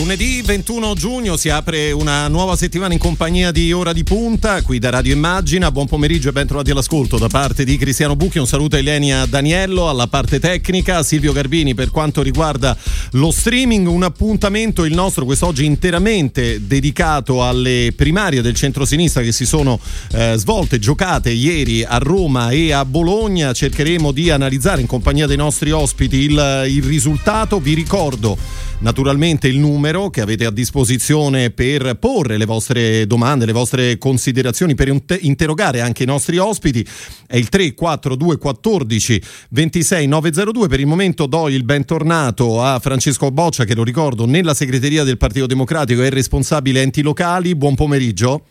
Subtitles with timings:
[0.00, 4.78] Lunedì 21 giugno si apre una nuova settimana in compagnia di Ora di Punta, qui
[4.78, 5.70] da Radio Immagina.
[5.70, 8.38] Buon pomeriggio e ben trovati all'ascolto da parte di Cristiano Bucchi.
[8.38, 12.74] Un saluto a Elenia Daniello alla parte tecnica, Silvio Garbini per quanto riguarda
[13.10, 13.86] lo streaming.
[13.88, 19.78] Un appuntamento il nostro quest'oggi interamente dedicato alle primarie del centro-sinistra che si sono
[20.12, 23.52] eh, svolte, giocate ieri a Roma e a Bologna.
[23.52, 27.60] Cercheremo di analizzare in compagnia dei nostri ospiti il, il risultato.
[27.60, 28.38] Vi ricordo
[28.80, 34.74] naturalmente il numero che avete a disposizione per porre le vostre domande, le vostre considerazioni,
[34.74, 36.86] per interrogare anche i nostri ospiti.
[37.26, 40.68] È il 342 14 26 902.
[40.68, 45.16] Per il momento do il bentornato a Francesco Boccia, che lo ricordo nella segreteria del
[45.16, 47.54] Partito Democratico è responsabile enti locali.
[47.54, 48.44] Buon pomeriggio.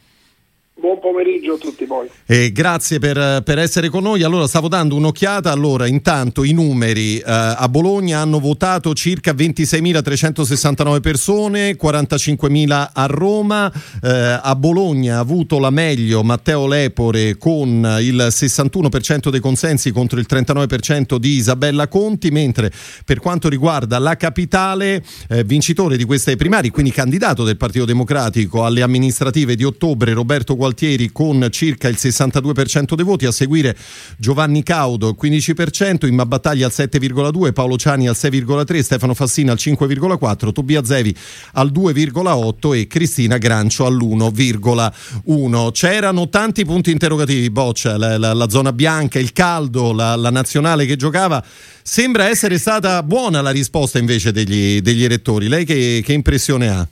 [0.80, 2.08] Buon pomeriggio a tutti voi.
[2.26, 4.24] Eh, grazie per, per, essere con noi.
[4.24, 5.52] Allora, stavo dando un'occhiata.
[5.52, 13.70] Allora, intanto i numeri eh, a Bologna hanno votato circa 26.369 persone, 45.000 a Roma.
[14.02, 20.18] Eh, a Bologna ha avuto la meglio Matteo Lepore con il 61% dei consensi contro
[20.18, 22.72] il 39% di Isabella Conti, mentre
[23.04, 28.64] per quanto riguarda la capitale, eh, vincitore di queste primarie, quindi candidato del Partito Democratico
[28.64, 33.76] alle amministrative di ottobre, Roberto Gualtieri Gualtieri con circa il 62% dei voti, a seguire
[34.18, 40.52] Giovanni Caudo 15%, Imma Battaglia al 7,2%, Paolo Ciani al 6,3%, Stefano Fassina al 5,4%,
[40.52, 41.16] Tobia Zevi
[41.54, 45.72] al 2,8% e Cristina Grancio all'1,1%.
[45.72, 50.86] C'erano tanti punti interrogativi, Boccia, la, la, la zona bianca, il caldo, la, la nazionale
[50.86, 51.44] che giocava.
[51.82, 55.48] Sembra essere stata buona la risposta invece degli, degli elettori.
[55.48, 56.88] Lei che, che impressione ha?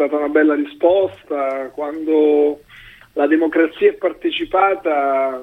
[0.00, 1.68] Stata una bella risposta.
[1.74, 2.60] Quando
[3.12, 5.42] la democrazia è partecipata,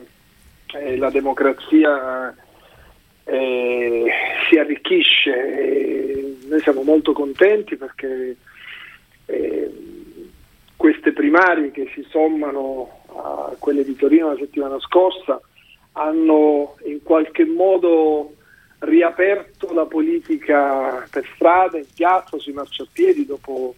[0.74, 2.36] eh, la democrazia
[3.24, 4.06] eh,
[4.50, 5.60] si arricchisce.
[5.60, 8.36] E noi siamo molto contenti perché
[9.28, 9.72] eh,
[10.76, 15.40] queste primarie che si sommano a quelle di Torino la settimana scorsa
[15.94, 18.34] hanno in qualche modo
[18.80, 23.76] riaperto la politica per strada, in piazza, sui marciapiedi dopo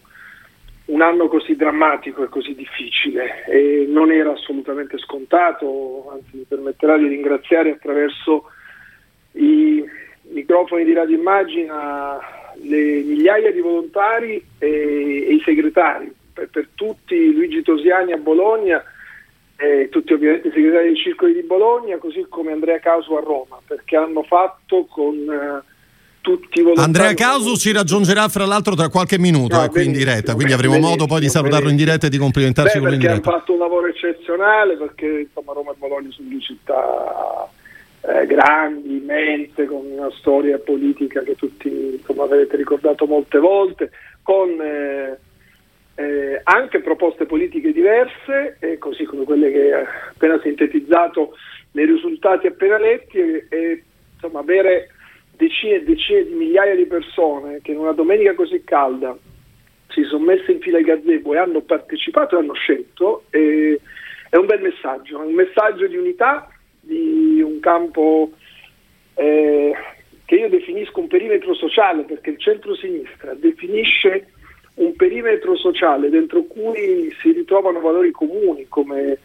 [0.90, 3.44] un anno così drammatico e così difficile.
[3.46, 8.44] E non era assolutamente scontato, anzi mi permetterà di ringraziare attraverso
[9.32, 9.84] i
[10.30, 12.18] microfoni di Radio Immagina
[12.62, 18.82] le migliaia di volontari e, e i segretari, per, per, tutti Luigi Tosiani a Bologna
[19.56, 23.60] e tutti ovviamente i segretari dei circoli di Bologna, così come Andrea Caso a Roma,
[23.64, 25.16] perché hanno fatto con...
[25.16, 25.68] Uh,
[26.20, 26.86] tutti volontari.
[26.86, 30.52] Andrea Casu ci raggiungerà fra l'altro tra qualche minuto no, eh, qui in diretta, quindi
[30.52, 33.20] avremo modo poi di salutarlo in diretta e di complimentarci Beh, con lui in diretta.
[33.20, 37.48] Perché hanno fatto un lavoro eccezionale, perché insomma, Roma e Bologna sono due città
[38.02, 43.90] eh, grandi, immense, con una storia politica che tutti insomma, avete ricordato molte volte,
[44.22, 45.18] con eh,
[45.96, 51.34] eh, anche proposte politiche diverse, così come quelle che ha appena sintetizzato
[51.72, 53.82] nei risultati appena letti, e
[54.14, 54.88] insomma avere
[55.40, 59.16] decine e decine di migliaia di persone che in una domenica così calda
[59.88, 63.80] si sono messe in fila ai gazebo e hanno partecipato e hanno scelto, eh,
[64.28, 68.32] è un bel messaggio, è un messaggio di unità, di un campo
[69.14, 69.72] eh,
[70.26, 74.28] che io definisco un perimetro sociale, perché il centro-sinistra definisce
[74.74, 79.18] un perimetro sociale dentro cui si ritrovano valori comuni come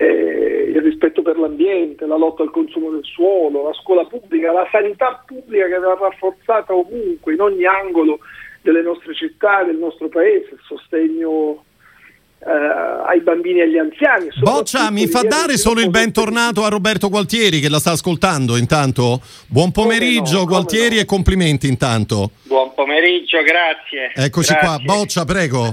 [0.00, 4.66] eh, il rispetto per l'ambiente, la lotta al consumo del suolo, la scuola pubblica, la
[4.72, 8.20] sanità pubblica che va rafforzata ovunque, in ogni angolo
[8.62, 11.64] delle nostre città, del nostro paese, il sostegno
[12.38, 14.28] eh, ai bambini e agli anziani.
[14.40, 19.20] Boccia, mi fa dare solo il bentornato a Roberto Gualtieri che la sta ascoltando intanto.
[19.48, 21.02] Buon pomeriggio no, Gualtieri no.
[21.02, 22.30] e complimenti intanto.
[22.44, 24.12] Buon pomeriggio, grazie.
[24.14, 24.66] Eccoci grazie.
[24.66, 25.66] qua, Boccia, prego.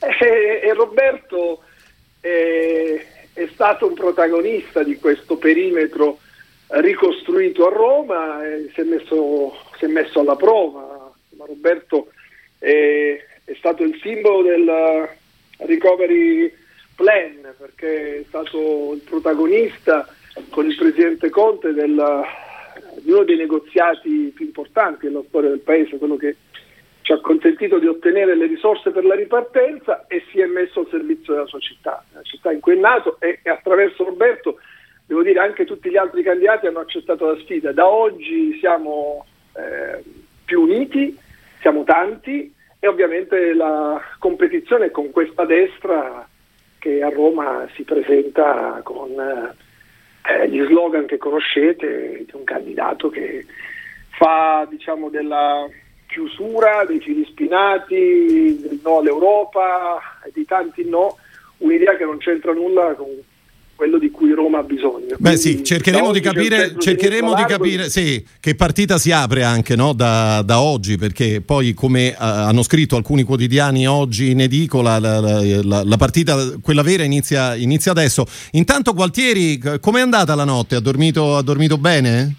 [0.00, 1.62] E, e Roberto
[2.20, 3.06] eh,
[3.42, 6.18] è stato un protagonista di questo perimetro
[6.68, 11.12] ricostruito a Roma e si è messo, si è messo alla prova.
[11.36, 12.08] Ma Roberto
[12.58, 15.08] è, è, stato il simbolo del
[15.58, 16.52] recovery
[16.94, 20.06] plan perché è stato il protagonista
[20.50, 22.22] con il presidente Conte del,
[23.00, 26.36] di uno dei negoziati più importanti della storia del paese, quello che
[27.02, 30.88] ci ha consentito di ottenere le risorse per la ripartenza e si è messo al
[30.90, 34.58] servizio della sua città, la città in cui è nato e, e attraverso Roberto,
[35.06, 37.72] devo dire, anche tutti gli altri candidati hanno accettato la sfida.
[37.72, 39.26] Da oggi siamo
[39.56, 40.02] eh,
[40.44, 41.18] più uniti
[41.62, 46.28] siamo tanti e ovviamente la competizione con questa destra
[46.78, 53.46] che a Roma si presenta con eh, gli slogan che conoscete di un candidato che
[54.10, 55.64] fa diciamo della
[56.12, 61.16] chiusura, dei fili spinati, del no all'Europa e di tanti no,
[61.58, 63.08] un'idea che non c'entra nulla con
[63.74, 65.16] quello di cui Roma ha bisogno.
[65.18, 69.92] Beh sì, cercheremo di capire, cercheremo di capire sì, che partita si apre anche no,
[69.92, 75.18] da, da, oggi, perché poi come uh, hanno scritto alcuni quotidiani oggi in edicola, la,
[75.18, 78.24] la, la partita, quella vera, inizia, inizia, adesso.
[78.52, 80.76] Intanto Gualtieri, com'è andata la notte?
[80.76, 82.36] Ha dormito, ha dormito bene?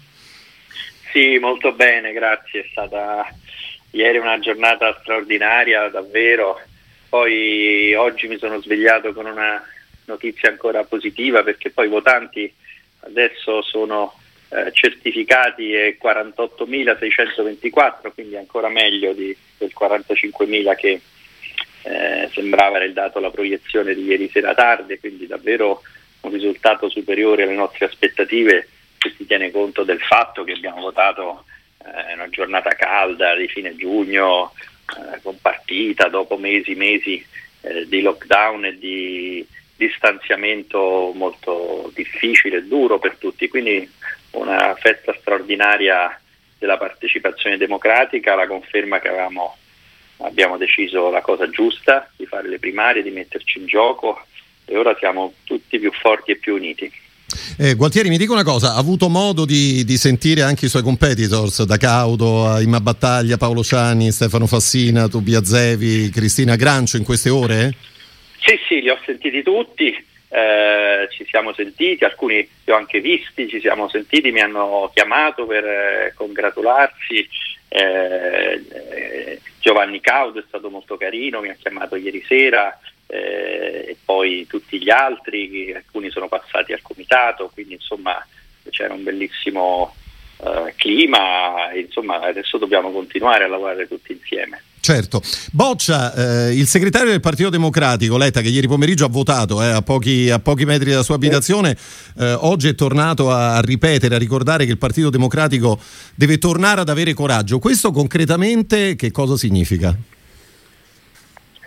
[1.12, 2.60] Sì, molto bene, grazie.
[2.60, 3.26] È stata
[3.94, 6.60] ieri una giornata straordinaria, davvero.
[7.08, 9.64] Poi oggi mi sono svegliato con una
[10.06, 12.52] notizia ancora positiva perché poi i votanti
[13.00, 14.12] adesso sono
[14.48, 21.00] eh, certificati e 48.624, quindi ancora meglio di, del 45.000 che
[21.82, 25.82] eh, sembrava era il dato la proiezione di ieri sera tardi, quindi davvero
[26.20, 28.68] un risultato superiore alle nostre aspettative
[28.98, 31.44] se si tiene conto del fatto che abbiamo votato
[31.84, 34.52] eh, una giornata calda di fine giugno
[34.96, 37.26] eh, con partita dopo mesi e mesi
[37.62, 39.46] eh, di lockdown e di
[39.76, 43.90] distanziamento molto difficile e duro per tutti, quindi
[44.32, 46.18] una festa straordinaria
[46.58, 49.56] della partecipazione democratica, la conferma che avevamo,
[50.18, 54.24] abbiamo deciso la cosa giusta di fare le primarie, di metterci in gioco
[54.64, 56.90] e ora siamo tutti più forti e più uniti.
[57.58, 60.82] Eh, Gualtieri, mi dica una cosa, ha avuto modo di, di, sentire anche i suoi
[60.82, 67.04] competitors, da Caudo a Imma Battaglia, Paolo Ciani, Stefano Fassina, Tobia Zevi, Cristina Grancio in
[67.04, 67.74] queste ore?
[68.40, 73.48] Sì, sì, li ho sentiti tutti, eh, ci siamo sentiti, alcuni li ho anche visti,
[73.48, 77.26] ci siamo sentiti, mi hanno chiamato per eh, congratularsi.
[77.68, 83.96] Eh, eh, Giovanni Caudo è stato molto carino, mi ha chiamato ieri sera, eh, e
[84.04, 88.24] poi tutti gli altri, alcuni sono passati al comitato, quindi insomma
[88.70, 89.94] c'era un bellissimo
[90.42, 94.62] eh, clima, insomma adesso dobbiamo continuare a lavorare tutti insieme.
[94.84, 95.22] Certo.
[95.52, 99.80] Boccia, eh, il segretario del Partito Democratico, Letta, che ieri pomeriggio ha votato eh, a,
[99.80, 101.74] pochi, a, pochi, metri dalla sua abitazione,
[102.18, 105.80] eh, oggi è tornato a, a, ripetere, a ricordare che il Partito Democratico
[106.14, 107.58] deve tornare ad avere coraggio.
[107.58, 109.96] Questo concretamente che cosa significa?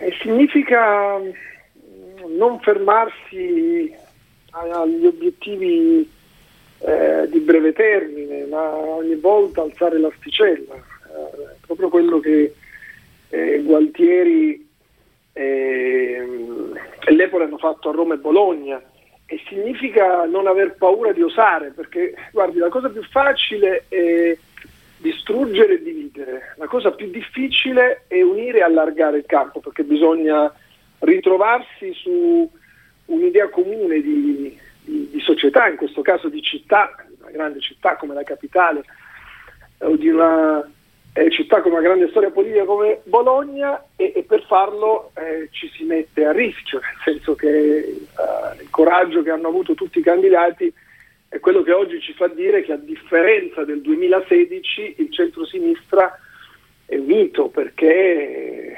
[0.00, 3.92] Eh, significa mm, non fermarsi
[4.50, 6.08] agli obiettivi
[6.78, 10.74] eh, di breve termine, ma ogni volta alzare l'asticella.
[10.74, 12.54] Eh, proprio quello che
[13.30, 14.66] eh, Gualtieri
[15.32, 16.26] e
[17.10, 18.82] l'Epole hanno fatto a Roma e Bologna.
[19.26, 24.36] E significa non aver paura di osare, perché guardi, la cosa più facile è
[24.98, 26.54] distruggere e dividere.
[26.56, 30.52] La cosa più difficile è unire e allargare il campo perché bisogna
[31.00, 32.50] ritrovarsi su
[33.06, 38.14] un'idea comune di, di, di società, in questo caso di città, una grande città come
[38.14, 38.82] la capitale,
[39.78, 40.68] o di una
[41.12, 45.70] eh, città con una grande storia politica come Bologna e, e per farlo eh, ci
[45.70, 50.02] si mette a rischio, nel senso che eh, il coraggio che hanno avuto tutti i
[50.02, 50.72] candidati
[51.28, 56.18] è quello che oggi ci fa dire che a differenza del 2016 il centro-sinistra
[56.86, 58.76] è unito perché, eh,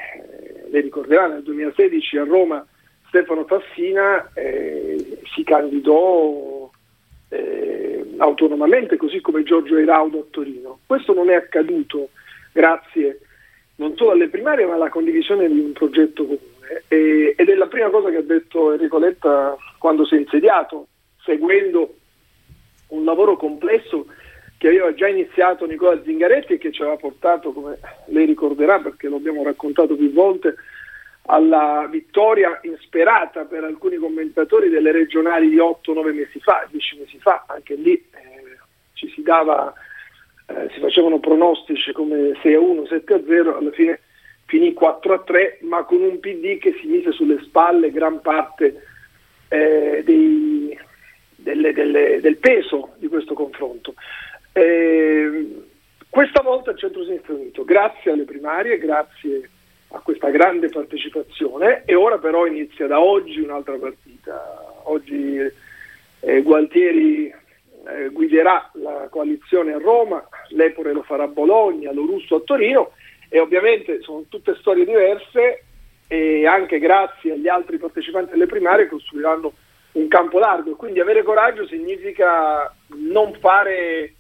[0.70, 2.66] lei ricorderà, nel 2016 a Roma
[3.06, 6.68] Stefano Fassina eh, si candidò
[7.28, 10.80] eh, autonomamente, così come Giorgio Eraudo a Torino.
[10.86, 12.10] Questo non è accaduto
[12.52, 13.20] grazie
[13.76, 17.66] non solo alle primarie ma alla condivisione di un progetto comune e, ed è la
[17.66, 20.88] prima cosa che ha detto Enrico Letta quando si è insediato,
[21.24, 21.94] seguendo
[22.90, 24.06] un lavoro complesso
[24.58, 29.08] che aveva già iniziato Nicola Zingaretti e che ci aveva portato, come lei ricorderà perché
[29.08, 30.54] lo abbiamo raccontato più volte,
[31.26, 37.44] alla vittoria insperata per alcuni commentatori delle regionali di 8-9 mesi fa, 10 mesi fa,
[37.46, 38.58] anche lì eh,
[38.94, 39.72] ci si dava,
[40.46, 44.00] eh, si facevano pronostici come 6-1, 7-0, alla fine
[44.46, 48.82] finì 4-3, ma con un PD che si mise sulle spalle gran parte
[49.48, 50.76] eh, dei,
[51.42, 53.94] delle, delle, del peso di questo confronto.
[54.52, 55.68] Eh,
[56.08, 59.48] questa volta il centro-sinistra è unito, grazie alle primarie, grazie
[59.92, 64.82] a questa grande partecipazione e ora però inizia da oggi un'altra partita.
[64.84, 65.36] Oggi
[66.20, 72.36] eh, Gualtieri eh, guiderà la coalizione a Roma, l'Epore lo farà a Bologna, lo Russo
[72.36, 72.92] a Torino
[73.28, 75.64] e ovviamente sono tutte storie diverse
[76.08, 79.52] e anche grazie agli altri partecipanti alle primarie costruiranno
[79.92, 84.14] un campo largo, quindi avere coraggio significa non fare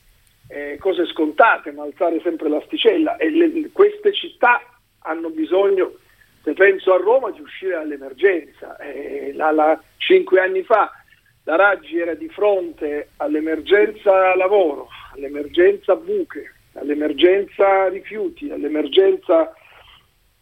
[0.48, 4.60] eh, cose scontate, ma alzare sempre l'asticella e le, queste città
[5.02, 5.94] hanno bisogno,
[6.42, 8.76] se penso a Roma, di uscire dall'emergenza.
[8.78, 10.90] Eh, la, la, cinque anni fa
[11.44, 19.52] la Raggi era di fronte all'emergenza lavoro, all'emergenza buche, all'emergenza rifiuti, all'emergenza,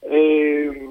[0.00, 0.90] eh,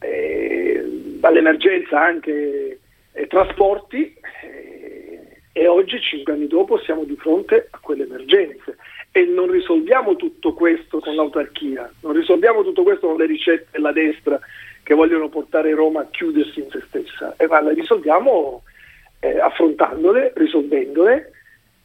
[0.00, 2.80] eh, all'emergenza anche
[3.14, 8.76] eh, trasporti eh, e oggi, cinque anni dopo, siamo di fronte a quelle emergenze
[9.12, 13.92] e non risolviamo tutto questo con l'autarchia, non risolviamo tutto questo con le ricette della
[13.92, 14.40] destra
[14.82, 18.64] che vogliono portare Roma a chiudersi in se stessa, e ma le risolviamo
[19.20, 21.30] eh, affrontandole, risolvendole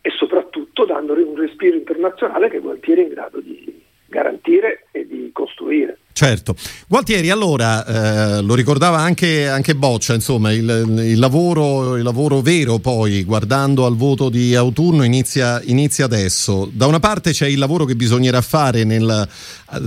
[0.02, 5.30] e soprattutto dandole un respiro internazionale che Gualtieri è in grado di garantire e di
[5.32, 6.00] costruire.
[6.20, 6.54] Certo.
[6.86, 10.66] Gualtieri, allora, eh, lo ricordava anche, anche Boccia, insomma, il,
[11.06, 16.70] il, lavoro, il, lavoro, vero poi, guardando al voto di autunno, inizia, inizia, adesso.
[16.74, 19.30] Da una parte c'è il lavoro che bisognerà fare nel,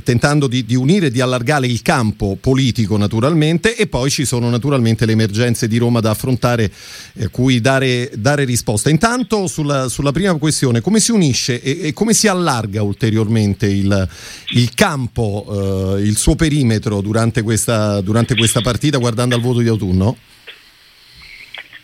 [0.03, 4.49] tentando di, di, unire e di allargare il campo politico, naturalmente, e poi ci sono
[4.49, 6.73] naturalmente le emergenze di Roma da affrontare,
[7.12, 8.89] eh, cui dare, dare, risposta.
[8.89, 14.09] Intanto, sulla, sulla, prima questione, come si unisce e, e come si allarga ulteriormente il,
[14.55, 19.67] il campo, eh, il suo perimetro durante questa, durante questa partita guardando al voto di
[19.67, 20.17] autunno?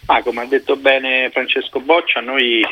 [0.07, 2.65] Ah, come ha detto bene Francesco Boccia, noi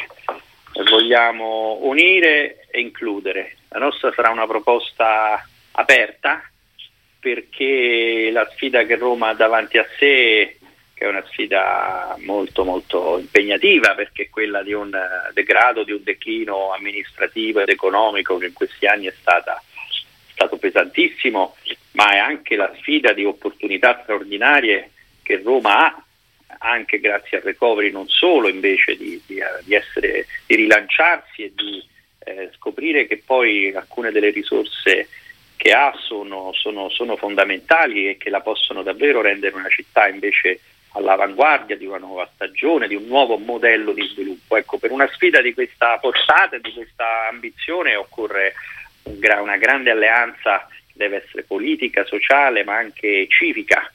[0.89, 3.57] vogliamo unire e includere.
[3.71, 6.49] La nostra sarà una proposta aperta
[7.19, 10.59] perché la sfida che Roma ha davanti a sé,
[10.95, 14.97] che è una sfida molto molto impegnativa perché è quella di un
[15.35, 19.61] degrado, di un declino amministrativo ed economico che in questi anni è stata
[20.37, 21.57] stato pesantissimo,
[21.93, 24.91] ma è anche la sfida di opportunità straordinarie
[25.23, 26.03] che Roma ha,
[26.59, 31.83] anche grazie al recovery, non solo invece di, di, di, essere, di rilanciarsi e di
[32.19, 35.09] eh, scoprire che poi alcune delle risorse
[35.57, 40.61] che ha sono, sono, sono fondamentali e che la possono davvero rendere una città invece
[40.91, 44.57] all'avanguardia di una nuova stagione, di un nuovo modello di sviluppo.
[44.57, 48.53] Ecco, per una sfida di questa portata e di questa ambizione occorre
[49.41, 53.91] una grande alleanza deve essere politica, sociale, ma anche civica,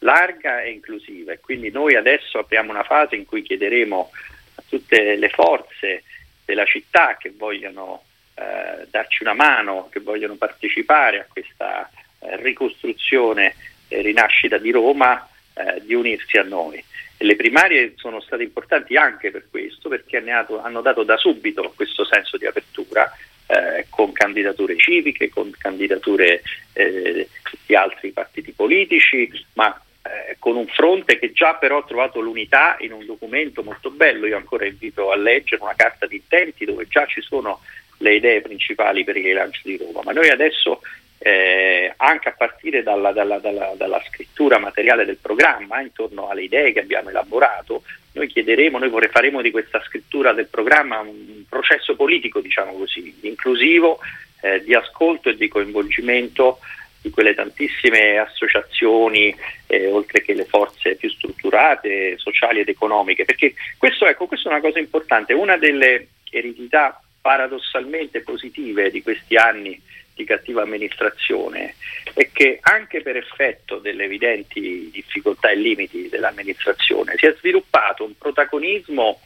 [0.00, 1.32] larga e inclusiva.
[1.32, 4.10] E quindi noi adesso apriamo una fase in cui chiederemo
[4.56, 6.04] a tutte le forze
[6.44, 11.88] della città che vogliono eh, darci una mano, che vogliono partecipare a questa
[12.20, 13.54] eh, ricostruzione
[13.88, 16.82] e rinascita di Roma, eh, di unirsi a noi.
[17.16, 22.04] E le primarie sono state importanti anche per questo, perché hanno dato da subito questo
[22.04, 23.12] senso di apertura
[23.50, 26.42] eh, con candidature civiche, con candidature
[26.72, 27.28] eh,
[27.66, 32.76] di altri partiti politici, ma eh, con un fronte che già però ha trovato l'unità
[32.80, 34.26] in un documento molto bello.
[34.26, 37.60] Io ancora invito a leggere una carta di intenti dove già ci sono
[37.98, 40.02] le idee principali per il rilancio di Roma.
[40.04, 40.80] Ma noi adesso
[41.22, 46.72] eh, anche a partire dalla, dalla, dalla, dalla, scrittura materiale del programma, intorno alle idee
[46.72, 52.40] che abbiamo elaborato, noi chiederemo, noi faremo di questa scrittura del programma un processo politico,
[52.40, 53.98] diciamo così, inclusivo,
[54.40, 56.58] eh, di ascolto e di coinvolgimento
[57.02, 59.34] di quelle tantissime associazioni,
[59.66, 64.52] eh, oltre che le forze più strutturate, sociali ed economiche, perché questo, ecco, questa è
[64.52, 69.80] una cosa importante, una delle eredità paradossalmente positive di questi anni
[70.20, 71.74] di cattiva amministrazione
[72.12, 78.16] è che anche per effetto delle evidenti difficoltà e limiti dell'amministrazione si è sviluppato un
[78.18, 79.20] protagonismo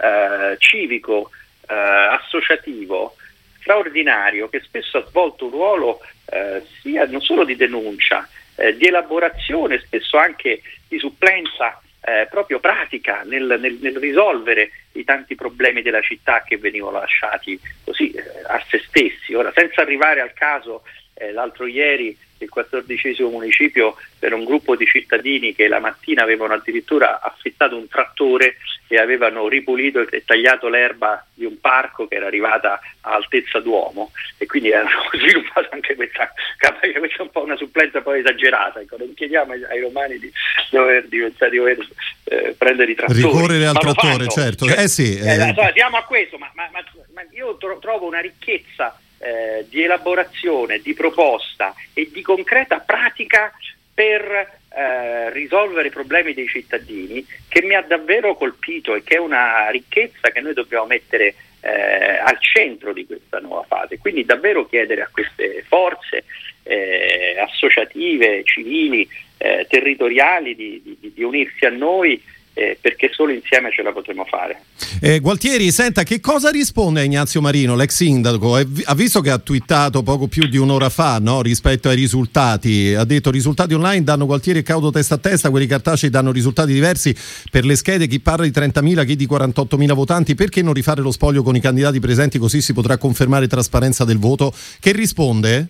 [0.00, 1.30] eh, civico,
[1.68, 3.14] eh, associativo,
[3.60, 6.00] straordinario che spesso ha svolto un ruolo
[6.30, 8.26] eh, sia non solo di denuncia,
[8.56, 15.04] eh, di elaborazione, spesso anche di supplenza eh, proprio pratica nel, nel, nel, risolvere i
[15.04, 19.34] tanti problemi della città che venivano lasciati così eh, a se stessi.
[19.34, 24.86] Ora, senza arrivare al caso, eh, l'altro ieri il quattordicesimo municipio per un gruppo di
[24.86, 28.56] cittadini che la mattina avevano addirittura affittato un trattore
[28.88, 34.12] e avevano ripulito e tagliato l'erba di un parco che era arrivata a altezza d'uomo
[34.38, 38.80] e quindi hanno sviluppato anche questa capacità, questa è un po' una supplenza poi esagerata,
[38.80, 40.32] ecco, non chiediamo ai, ai romani di
[40.70, 41.78] dover, di, di dover
[42.24, 43.22] eh, prendere i trattori.
[43.22, 44.66] Ricorrere al trattore, certo.
[44.66, 45.48] Cioè, eh sì, eh.
[45.48, 49.82] Eh, siamo a questo, ma, ma, ma, ma io tro- trovo una ricchezza eh, di
[49.82, 53.52] elaborazione, di proposta e di concreta pratica
[53.92, 59.18] per eh, risolvere i problemi dei cittadini che mi ha davvero colpito e che è
[59.18, 63.98] una ricchezza che noi dobbiamo mettere eh, al centro di questa nuova fase.
[63.98, 66.24] Quindi davvero chiedere a queste forze
[66.62, 69.08] eh, associative, civili,
[69.38, 72.22] eh, territoriali di, di, di, unirsi a noi
[72.58, 74.62] eh, perché solo insieme ce la potremo fare.
[75.00, 78.56] Eh, Gualtieri, senta, che cosa risponde a Ignazio Marino, l'ex sindaco?
[78.56, 83.04] Ha visto che ha twittato poco più di un'ora fa no, rispetto ai risultati, ha
[83.04, 87.14] detto risultati online danno Gualtieri e Caudo testa a testa, quelli cartacei danno risultati diversi
[87.48, 91.12] per le schede, chi parla di 30.000, chi di 48.000 votanti, perché non rifare lo
[91.12, 94.52] spoglio con i candidati presenti così si potrà confermare trasparenza del voto?
[94.80, 95.68] Che risponde?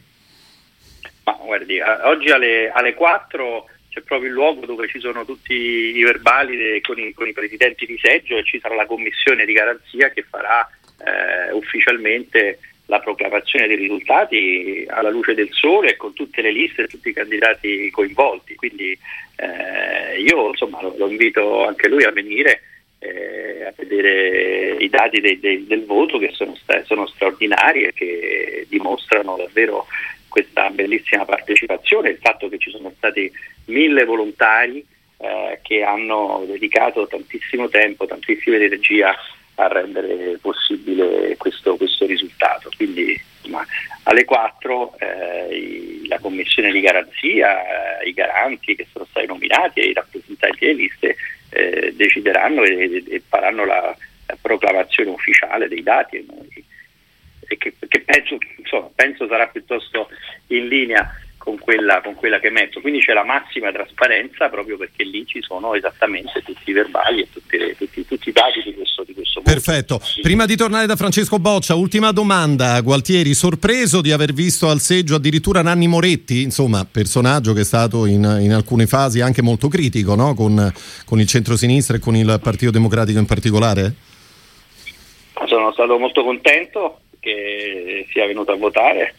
[1.25, 6.03] Ma guardi, oggi alle, alle 4 c'è proprio il luogo dove ci sono tutti i
[6.03, 9.53] verbali de, con, i, con, i, presidenti di seggio e ci sarà la commissione di
[9.53, 10.69] garanzia che farà
[11.05, 16.87] eh, ufficialmente la proclamazione dei risultati alla luce del sole con tutte le liste e
[16.87, 18.55] tutti i candidati coinvolti.
[18.55, 18.99] Quindi
[19.37, 22.63] eh, io insomma, lo, lo, invito anche lui a venire
[22.99, 27.93] eh, a vedere i dati dei, dei, del voto che sono, sta- sono straordinari e
[27.93, 29.87] che dimostrano davvero
[30.29, 33.31] questa bellissima partecipazione, il fatto che ci sono stati
[33.67, 34.85] mille volontari
[35.19, 39.15] eh, che hanno dedicato tantissimo tempo, tantissima energia
[39.57, 42.71] a rendere possibile questo, questo risultato.
[42.77, 43.67] Quindi insomma,
[44.05, 49.87] alle 4 eh, la commissione di garanzia, eh, i garanti che sono stati nominati e
[49.87, 51.17] i rappresentanti delle liste
[51.51, 56.25] eh, decideranno e, e, faranno la, la, proclamazione ufficiale dei dati e,
[57.49, 60.09] e che, che penso, insomma, penso sarà piuttosto
[60.49, 62.81] in linea con quella, con quella, che metto.
[62.81, 67.29] Quindi c'è la massima trasparenza proprio perché lì ci sono esattamente tutti i verbali e
[67.33, 69.99] tutti, tutti, tutti i dati di questo, di questo Perfetto.
[70.21, 72.79] Prima di tornare da Francesco Boccia, ultima domanda.
[72.83, 78.05] Gualtieri, sorpreso di aver visto al seggio addirittura Nanni Moretti, insomma, personaggio che è stato
[78.05, 80.35] in, in alcune fasi anche molto critico no?
[80.35, 80.71] con,
[81.07, 83.95] con il centro-sinistra e con il Partito Democratico in particolare?
[85.47, 89.15] Sono stato molto contento che sia venuto a votare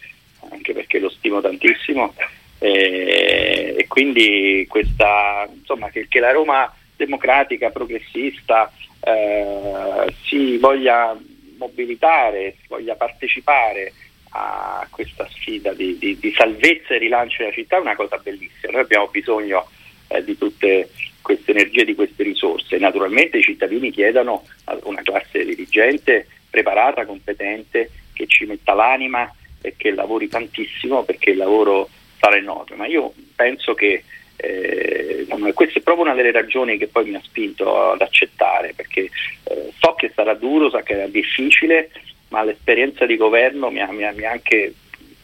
[0.51, 2.13] anche perché lo stimo tantissimo
[2.59, 11.17] e, e quindi questa, insomma, che, che, la Roma democratica, progressista eh, si voglia
[11.57, 13.93] mobilitare, si voglia partecipare
[14.31, 18.73] a questa sfida di, di, di, salvezza e rilancio della città è una cosa bellissima.
[18.73, 19.67] Noi abbiamo bisogno
[20.09, 20.89] eh, di tutte
[21.21, 22.77] queste energie, di queste risorse.
[22.77, 29.75] Naturalmente i cittadini chiedono a una classe dirigente preparata, competente, che ci metta l'anima e
[29.77, 34.03] che lavori tantissimo perché il lavoro sarà enorme, ma io penso che
[34.35, 39.09] eh, questa è proprio una delle ragioni che poi mi ha spinto ad accettare, perché
[39.43, 41.91] eh, so che sarà duro, so che sarà difficile,
[42.29, 44.73] ma l'esperienza di governo mi ha, mi ha, mi ha anche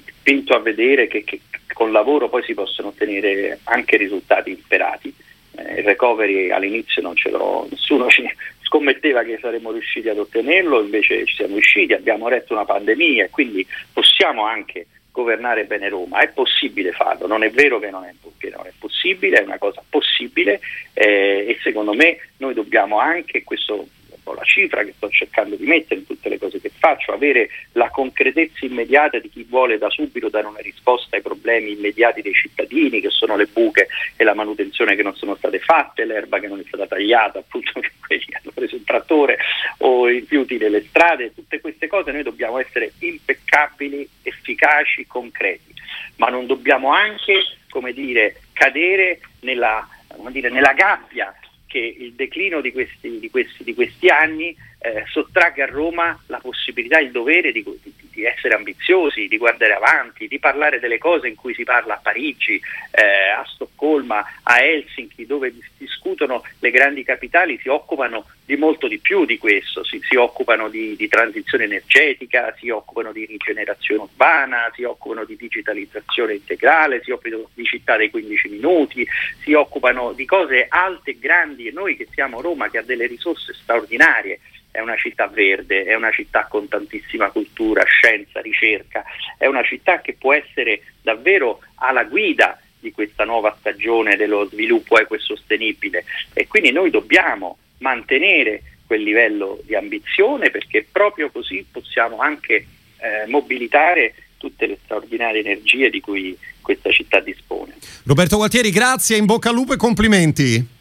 [0.05, 1.39] spinto a vedere che, che,
[1.73, 5.13] con lavoro poi si possono ottenere anche risultati sperati.
[5.55, 8.23] Eh, il recovery all'inizio non ce l'ho, nessuno ci
[8.65, 13.29] scommetteva che saremmo riusciti ad ottenerlo, invece ci siamo riusciti, abbiamo retto una pandemia e
[13.29, 18.13] quindi possiamo anche governare bene Roma, è possibile farlo, non è vero che non è,
[18.37, 20.59] che non è possibile, è una cosa possibile
[20.93, 23.87] eh, e secondo me noi dobbiamo anche, questo
[24.33, 27.89] la cifra che sto cercando di mettere in tutte le cose che faccio, avere la
[27.89, 33.01] concretezza immediata di chi vuole da subito dare una risposta ai problemi immediati dei cittadini,
[33.01, 36.59] che sono le buche e la manutenzione che non sono state fatte, l'erba che non
[36.59, 37.71] è stata tagliata, appunto
[38.05, 39.37] quelli che hanno preso il trattore
[39.79, 45.73] o i rifiuti nelle strade, tutte queste cose noi dobbiamo essere impeccabili, efficaci, concreti,
[46.17, 49.87] ma non dobbiamo anche, come dire, cadere nella,
[50.31, 51.33] dire, nella gabbia
[51.75, 56.37] che il declino di questi, di questi, di questi anni eh, sottragga a Roma la
[56.37, 61.27] possibilità, il dovere di, di, di, essere ambiziosi, di guardare avanti, di parlare delle cose
[61.27, 67.03] in cui si parla a Parigi, eh, a Stoccolma, a Helsinki, dove discutono le grandi
[67.03, 71.63] capitali, si occupano di molto di più di questo, si, si occupano di, di, transizione
[71.63, 77.97] energetica, si occupano di rigenerazione urbana, si occupano di digitalizzazione integrale, si occupano di città
[77.97, 79.07] dei 15 minuti,
[79.41, 81.65] si occupano di cose alte e grandi.
[81.65, 84.39] E noi che siamo Roma che ha delle risorse straordinarie
[84.75, 89.05] è una città verde, è una città con tantissima cultura, scienza, ricerca,
[89.37, 94.99] è una città che può essere davvero alla guida di questa nuova stagione dello sviluppo
[94.99, 101.65] equo e sostenibile e quindi noi dobbiamo mantenere quel livello di ambizione perché proprio così
[101.71, 107.75] possiamo anche eh, mobilitare tutte le straordinarie energie di cui questa città dispone.
[108.03, 110.74] Roberto Gualtieri, grazie, in bocca al lupo e complimenti.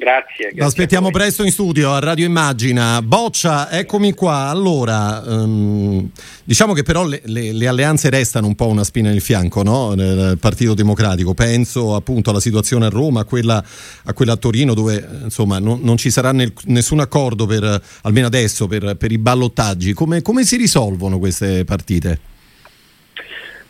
[0.00, 0.50] Grazie.
[0.52, 3.02] grazie aspettiamo presto in studio a Radio Immagina.
[3.02, 4.46] Boccia, eccomi qua.
[4.48, 6.08] Allora, um,
[6.44, 9.94] diciamo che però le, le, le, alleanze restano un po' una spina nel fianco no?
[9.94, 11.34] nel Partito Democratico.
[11.34, 13.60] Penso appunto alla situazione a Roma, a quella
[14.04, 18.28] a, quella a Torino, dove insomma non, non ci sarà nel, nessun accordo per, almeno
[18.28, 19.94] adesso per, per i ballottaggi.
[19.94, 22.37] Come, come si risolvono queste partite?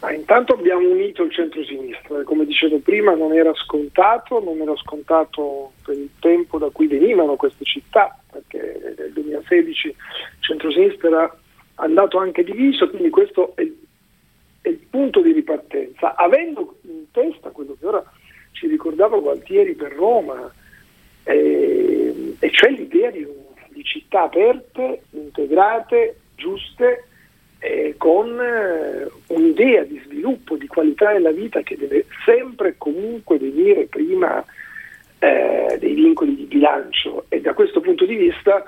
[0.00, 5.72] Ah, intanto abbiamo unito il centro-sinistra, come dicevo prima non era scontato, non era scontato
[5.84, 9.94] per il tempo da cui venivano queste città, perché nel 2016 il
[10.38, 11.38] centro-sinistra era
[11.76, 13.66] andato anche diviso, quindi questo è,
[14.60, 16.14] è il punto di ripartenza.
[16.14, 18.04] Avendo in testa quello che ora
[18.52, 20.48] ci ricordava Gualtieri per Roma,
[21.24, 23.26] eh, e cioè l'idea di,
[23.70, 27.07] di città aperte, integrate, giuste,
[27.60, 33.38] eh, con eh, un'idea di sviluppo, di qualità della vita che deve sempre e comunque
[33.38, 34.44] venire prima
[35.18, 37.26] eh, dei vincoli di bilancio.
[37.28, 38.64] E da questo punto di vista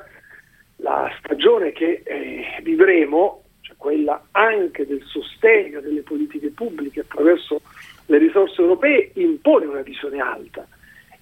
[0.76, 7.61] la stagione che eh, vivremo, cioè quella anche del sostegno delle politiche pubbliche attraverso
[8.07, 10.66] le risorse europee, impone una visione alta.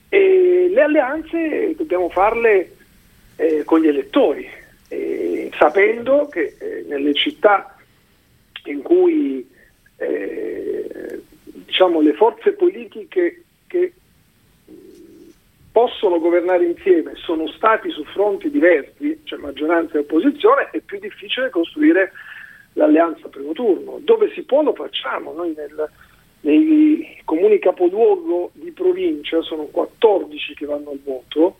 [0.08, 2.72] E le alleanze dobbiamo farle
[3.36, 4.48] eh, con gli elettori
[4.88, 7.76] eh, sapendo che eh, nelle città
[8.64, 9.48] in cui
[9.96, 13.92] eh, diciamo, le forze politiche che
[15.70, 21.50] possono governare insieme sono stati su fronti diversi, cioè maggioranza e opposizione, è più difficile
[21.50, 22.12] costruire
[22.72, 24.00] l'alleanza primo turno.
[24.02, 25.88] Dove si può lo facciamo, noi nel,
[26.40, 31.58] nei comuni capoluogo di provincia sono 14 che vanno al voto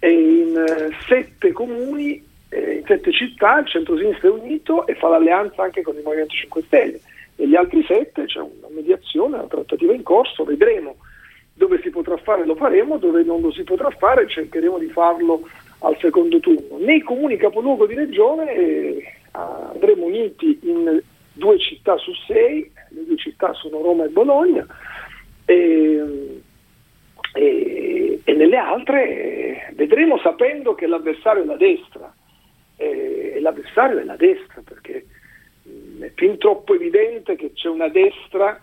[0.00, 5.08] e in eh, sette comuni eh, in sette città il centro-sinistra è unito e fa
[5.08, 7.00] l'alleanza anche con il Movimento 5 Stelle.
[7.36, 10.96] Negli altri sette c'è una mediazione, una trattativa in corso, vedremo
[11.52, 15.48] dove si potrà fare lo faremo, dove non lo si potrà fare cercheremo di farlo
[15.80, 16.78] al secondo turno.
[16.78, 21.00] Nei comuni capoluogo di regione eh, andremo uniti in
[21.32, 24.66] due città su sei, le due città sono Roma e Bologna,
[25.44, 26.40] e,
[27.34, 32.14] e, e nelle altre eh, vedremo sapendo che l'avversario è la destra
[33.46, 35.06] l'avversario è la destra, perché
[35.62, 38.60] mh, è fin troppo evidente che c'è una destra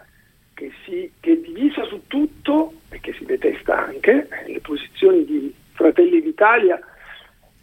[0.53, 5.53] che, si, che è divisa su tutto e che si detesta anche, le posizioni di
[5.73, 6.79] Fratelli d'Italia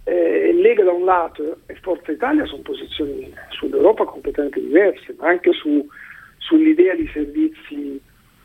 [0.04, 5.52] eh, Lega da un lato e Forza Italia sono posizioni sull'Europa completamente diverse, ma anche
[5.52, 5.86] su,
[6.38, 8.00] sull'idea di servizi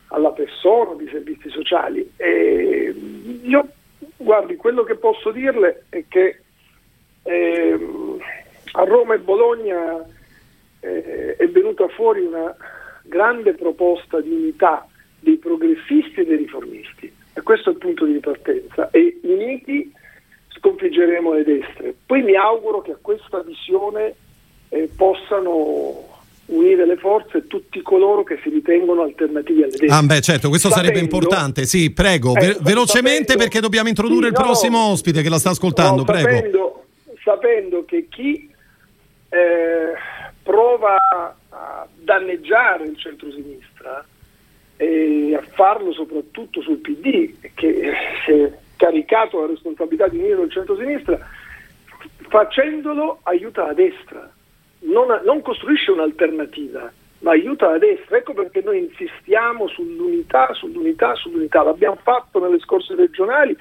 [0.08, 2.08] alla persona, di servizi sociali.
[2.16, 2.94] E
[3.42, 3.68] io,
[4.16, 6.40] guardi, quello che posso dirle è che
[7.24, 7.78] eh,
[8.76, 10.04] a Roma e Bologna
[10.80, 12.54] eh, è venuta fuori una
[13.02, 14.86] grande proposta di unità
[15.18, 19.92] dei progressisti e dei riformisti e questo è il punto di ripartenza e uniti
[20.48, 21.94] sconfiggeremo le destre.
[22.04, 24.14] Poi mi auguro che a questa visione
[24.68, 26.14] eh, possano
[26.46, 29.88] unire le forze tutti coloro che si ritengono alternativi alle destre.
[29.88, 31.64] Ah, beh, certo, questo sapendo, sarebbe importante.
[31.64, 35.28] Sì, prego, eh, ve- velocemente sapendo, perché dobbiamo introdurre sì, il prossimo no, ospite che
[35.28, 36.28] la sta ascoltando, no, prego.
[36.28, 36.84] Sapendo,
[37.22, 38.48] sapendo che chi
[39.28, 39.92] eh,
[40.42, 40.96] prova
[41.48, 44.04] a danneggiare il centro-sinistra
[44.76, 47.92] e a farlo soprattutto sul PD, che
[48.24, 51.18] si è caricato la responsabilità di unire il centro-sinistra,
[52.28, 54.30] facendolo aiuta la destra,
[54.80, 58.18] non, non costruisce un'alternativa, ma aiuta la destra.
[58.18, 61.62] Ecco perché noi insistiamo sull'unità, sull'unità, sull'unità.
[61.62, 63.56] L'abbiamo fatto nelle scorse regionali,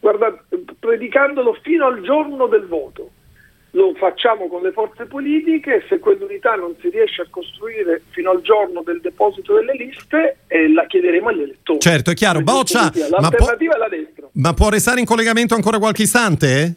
[0.00, 0.36] guarda,
[0.78, 3.10] predicandolo fino al giorno del voto
[3.72, 8.40] lo facciamo con le forze politiche, se quell'unità non si riesce a costruire fino al
[8.40, 11.80] giorno del deposito delle liste eh, la chiederemo agli elettori.
[11.80, 12.40] Certo, è chiaro.
[12.40, 14.28] Boccia, l'alternativa può, è la destra.
[14.32, 16.74] Ma può restare in collegamento ancora qualche istante?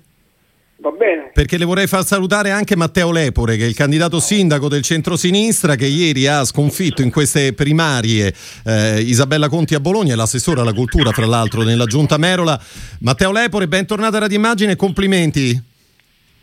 [0.82, 1.32] Va bene.
[1.34, 5.76] Perché le vorrei far salutare anche Matteo Lepore, che è il candidato sindaco del centro-sinistra,
[5.76, 8.34] che ieri ha sconfitto in queste primarie
[8.66, 12.60] eh, Isabella Conti a Bologna, l'assessore alla cultura, fra l'altro, nella giunta Merola.
[13.00, 15.69] Matteo Lepore, bentornata a Radio Immagine e complimenti.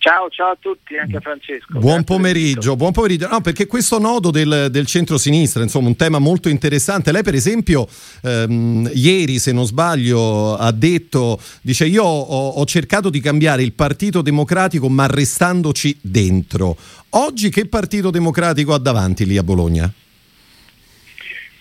[0.07, 1.81] Ciao, ciao a tutti, anche a Francesco.
[1.81, 3.27] Buon pomeriggio, buon pomeriggio.
[3.27, 7.11] No, perché questo nodo del, del centro-sinistra, insomma, un tema molto interessante.
[7.11, 7.89] Lei, per esempio,
[8.23, 13.73] ehm, ieri, se non sbaglio, ha detto: dice, io ho, ho, cercato di cambiare il
[13.73, 16.77] Partito Democratico, ma restandoci dentro.
[17.11, 19.91] Oggi che Partito Democratico ha davanti lì a Bologna?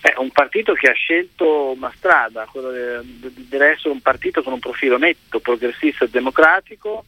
[0.00, 4.60] È un partito che ha scelto una strada, quello deve essere un partito con un
[4.60, 7.06] profilo netto, progressista e democratico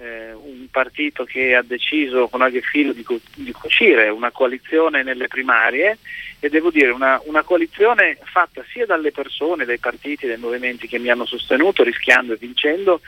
[0.00, 5.98] eh, un partito che ha deciso con Aghefilo di, di cucire una coalizione nelle primarie
[6.38, 10.98] e devo dire una, una, coalizione fatta sia dalle persone, dai partiti, dai movimenti che
[10.98, 13.00] mi hanno sostenuto rischiando e vincendo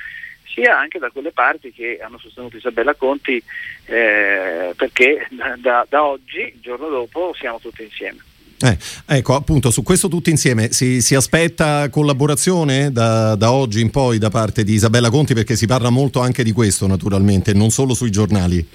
[0.44, 3.40] sia anche da quelle parti che hanno sostenuto Isabella Conti
[3.86, 8.29] eh, perché da, da oggi, il giorno dopo, siamo tutti insieme.
[8.62, 13.90] Eh, ecco, appunto, su questo tutti insieme si, si aspetta collaborazione da, da, oggi in
[13.90, 17.70] poi da parte di Isabella Conti perché si parla molto anche di questo naturalmente, non
[17.70, 18.66] solo sui giornali.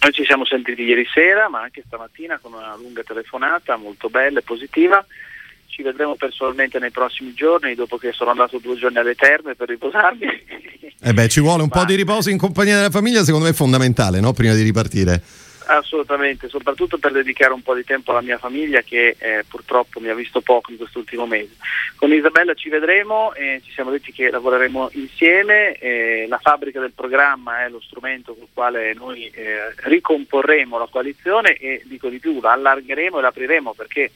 [0.00, 4.38] Noi ci siamo sentiti ieri sera, ma anche stamattina con una lunga telefonata molto bella
[4.38, 5.04] e positiva.
[5.66, 9.68] Ci vedremo personalmente nei prossimi giorni, dopo che sono andato due giorni alle terme per
[9.68, 10.26] riposarmi.
[11.06, 11.80] Eh beh, ci vuole un ma...
[11.80, 14.32] po' di riposo in compagnia della famiglia, secondo me è fondamentale, no?
[14.32, 15.22] Prima di ripartire.
[15.66, 20.08] Assolutamente, soprattutto per dedicare un po' di tempo alla mia famiglia che eh, purtroppo mi
[20.08, 21.56] ha visto poco in quest'ultimo mese.
[21.96, 26.92] Con Isabella ci vedremo e ci siamo detti che lavoreremo insieme, eh, la fabbrica del
[26.92, 32.18] programma è lo strumento con il quale noi eh, ricomporremo la coalizione e dico di
[32.18, 34.10] più, la allargheremo e l'apriremo perché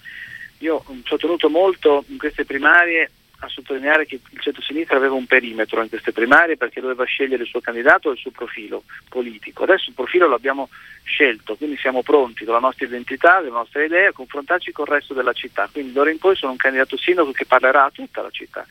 [0.58, 5.27] io ci ho tenuto molto in queste primarie a sottolineare che il centro-sinistra aveva un
[5.27, 9.62] perimetro in queste primarie perché doveva scegliere il suo candidato e il suo profilo politico.
[9.62, 10.68] Adesso il profilo l'abbiamo
[11.05, 14.92] scelto, quindi siamo pronti con la nostra identità, le nostre idee a confrontarci con il
[14.92, 15.68] resto della città.
[15.70, 18.66] Quindi d'ora in poi sono un candidato sindaco che parlerà a tutta la città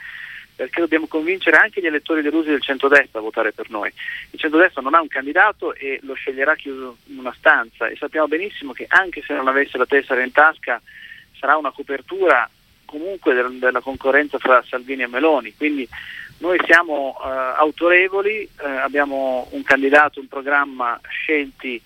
[0.58, 3.94] perché dobbiamo convincere anche gli elettori delusi del centrodestra a votare per noi.
[4.32, 8.28] Il centrodestra non ha un candidato e lo sceglierà chiuso in una stanza e sappiamo
[8.28, 10.82] benissimo che anche se non avesse la tessera in tasca
[11.40, 12.50] sarà una copertura
[12.88, 15.88] comunque della concorrenza fra Salvini e Meloni, quindi
[16.40, 21.80] noi siamo eh, autorevoli, eh, abbiamo un candidato, un programma scelti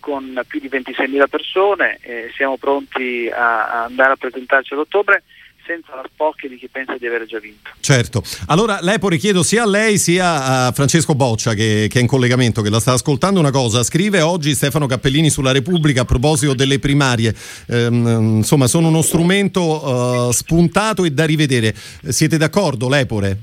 [0.00, 5.22] con più di 26.000 persone e siamo pronti a, a andare a presentarci ad ottobre
[5.70, 7.70] senza la spocchia di chi pensa di aver già vinto.
[7.78, 12.02] Certo, allora lei poi richiedo sia a lei sia a Francesco Boccia che, che, è
[12.02, 16.04] in collegamento, che la sta ascoltando una cosa, scrive oggi Stefano Cappellini sulla Repubblica a
[16.04, 17.32] proposito delle primarie,
[17.68, 21.72] ehm, insomma sono uno strumento uh, spuntato e da rivedere,
[22.08, 23.38] siete d'accordo Lepore?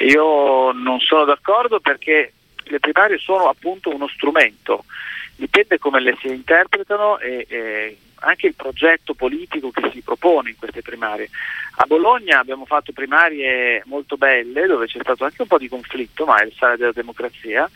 [0.00, 2.32] Io non sono d'accordo perché
[2.64, 4.84] le primarie sono appunto uno strumento,
[5.36, 10.56] dipende come le si interpretano e, e anche il progetto politico che si propone in
[10.56, 11.28] queste primarie.
[11.76, 16.24] A Bologna abbiamo fatto primarie molto belle dove c'è stato anche un po' di conflitto,
[16.24, 17.70] ma è il sale della democrazia.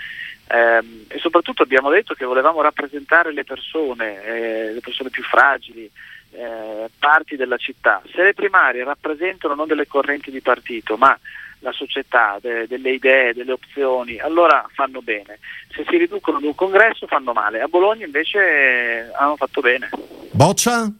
[0.49, 5.91] Ehm, e soprattutto abbiamo detto che volevamo rappresentare le persone, eh, le persone più fragili,
[6.33, 8.03] eh, parti della città.
[8.13, 11.19] Se le primarie rappresentano non delle correnti di partito, ma
[11.63, 15.39] la società, de, delle idee, delle opzioni, allora fanno bene.
[15.75, 17.61] Se si riducono ad un congresso fanno male.
[17.61, 19.89] A Bologna invece hanno fatto bene.
[20.33, 20.93] Boccia?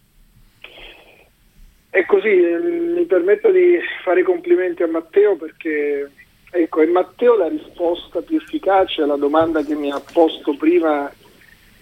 [1.91, 6.11] È così, ehm, mi permetto di fare i complimenti a Matteo perché
[6.51, 11.13] ecco, è Matteo la risposta più efficace alla domanda che mi ha posto prima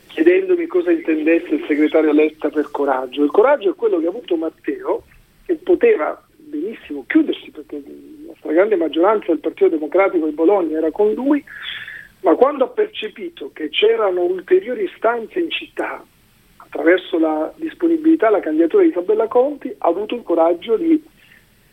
[0.08, 3.22] chiedendomi cosa intendesse il segretario Letta per coraggio.
[3.22, 5.04] Il coraggio è quello che ha avuto Matteo
[5.46, 7.80] e poteva benissimo chiudersi perché
[8.50, 11.42] la stragrande maggioranza del Partito Democratico di Bologna era con lui,
[12.20, 16.04] ma quando ha percepito che c'erano ulteriori istanze in città
[16.56, 21.02] attraverso la disponibilità alla candidatura di Isabella Conti, ha avuto il coraggio di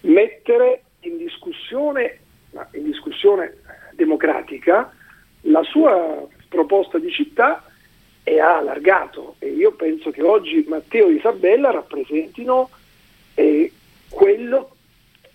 [0.02, 2.20] mettere in discussione,
[2.74, 3.58] in discussione
[3.94, 4.92] democratica,
[5.42, 7.64] la sua proposta di città
[8.24, 9.36] e ha allargato.
[9.40, 12.70] E io penso che oggi Matteo e Isabella rappresentino
[13.36, 13.72] eh,
[14.10, 14.77] quello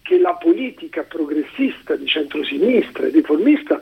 [0.02, 3.80] che la politica progressista di centrosinistra e riformista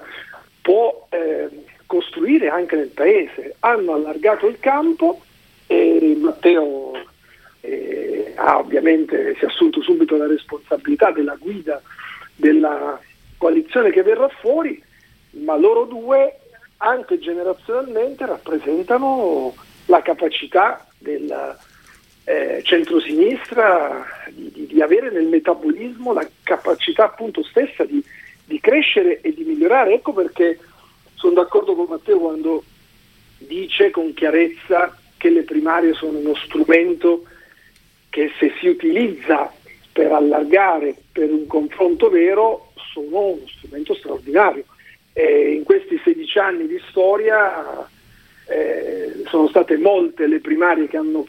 [0.60, 1.48] può eh,
[1.86, 3.56] costruire anche nel paese.
[3.60, 5.22] Hanno allargato il campo
[5.66, 6.92] e Matteo
[7.60, 11.80] eh, ha ovviamente si è assunto subito la responsabilità della guida
[12.34, 12.98] della
[13.36, 14.82] coalizione che verrà fuori,
[15.30, 16.38] ma loro due
[16.78, 19.54] anche generazionalmente rappresentano
[19.86, 21.58] la capacità della
[22.30, 28.00] eh, centrosinistra di, di, di, avere nel metabolismo la capacità appunto stessa di,
[28.44, 29.94] di crescere e di migliorare.
[29.94, 30.56] Ecco perché
[31.14, 32.62] sono d'accordo con Matteo quando
[33.38, 37.24] dice con chiarezza che le primarie sono uno strumento
[38.10, 39.52] che se si utilizza
[39.92, 44.64] per allargare, per un confronto vero, sono uno strumento straordinario.
[45.12, 47.88] E in questi 16 anni di storia
[48.46, 51.26] eh, sono state molte le primarie che hanno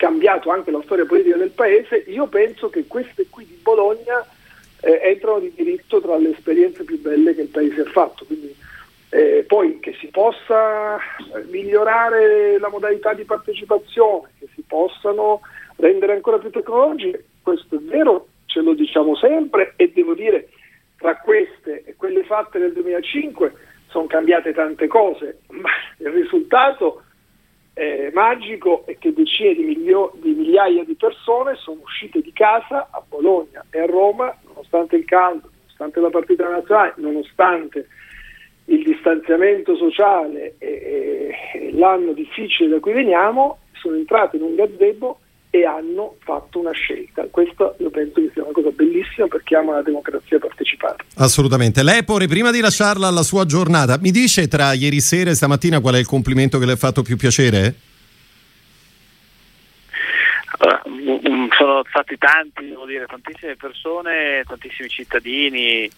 [0.00, 4.26] cambiato anche la storia politica del paese, io penso che queste qui di Bologna
[4.80, 8.24] eh, entrano di diritto tra le esperienze più belle che il paese ha fatto.
[8.24, 8.56] Quindi,
[9.10, 10.98] eh, poi che si possa
[11.50, 15.42] migliorare la modalità di partecipazione, che si possano
[15.76, 20.48] rendere ancora più tecnologiche, questo è vero, ce lo diciamo sempre e devo dire
[20.96, 23.52] tra queste e quelle fatte nel 2005
[23.88, 27.02] sono cambiate tante cose, ma il risultato
[27.80, 32.88] eh, magico è che decine di, milio- di, migliaia di persone sono uscite di casa
[32.90, 37.88] a Bologna e a Roma, nonostante il caldo, nonostante la partita nazionale, nonostante
[38.66, 44.56] il distanziamento sociale e, e, e l'anno difficile da cui veniamo, sono entrate in un
[44.56, 47.26] gazebo e hanno fatto una scelta.
[47.28, 51.04] Questo io penso che sia una cosa bellissima perché ama la democrazia partecipata.
[51.16, 51.82] Assolutamente.
[51.82, 55.94] Lepore, prima di lasciarla alla sua giornata, mi dice tra ieri sera e stamattina qual
[55.94, 57.74] è il complimento che le ha fatto più piacere?
[60.60, 65.90] Uh, sono stati tanti, devo dire, tantissime persone, tantissimi cittadini.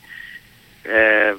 [0.83, 1.37] Eh,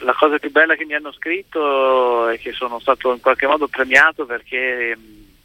[0.00, 3.66] la cosa più bella che mi hanno scritto è che sono stato in qualche modo
[3.66, 4.96] premiato perché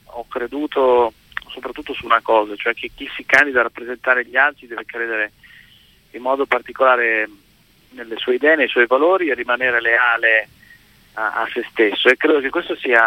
[0.04, 1.14] ho creduto
[1.54, 5.32] soprattutto su una cosa, cioè che chi si candida a rappresentare gli altri deve credere
[6.12, 7.30] in modo particolare
[7.92, 10.50] nelle sue idee, nei suoi valori e rimanere leale
[11.14, 13.02] a, a se stesso e credo che questo sia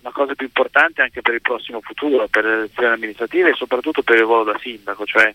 [0.00, 4.02] la cosa più importante anche per il prossimo futuro, per le elezioni amministrative e soprattutto
[4.02, 5.34] per il ruolo da sindaco, cioè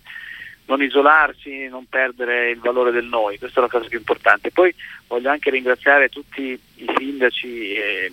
[0.68, 4.52] non isolarsi, non perdere il valore del noi, questa è la cosa più importante.
[4.52, 4.74] Poi
[5.08, 8.12] voglio anche ringraziare tutti i sindaci e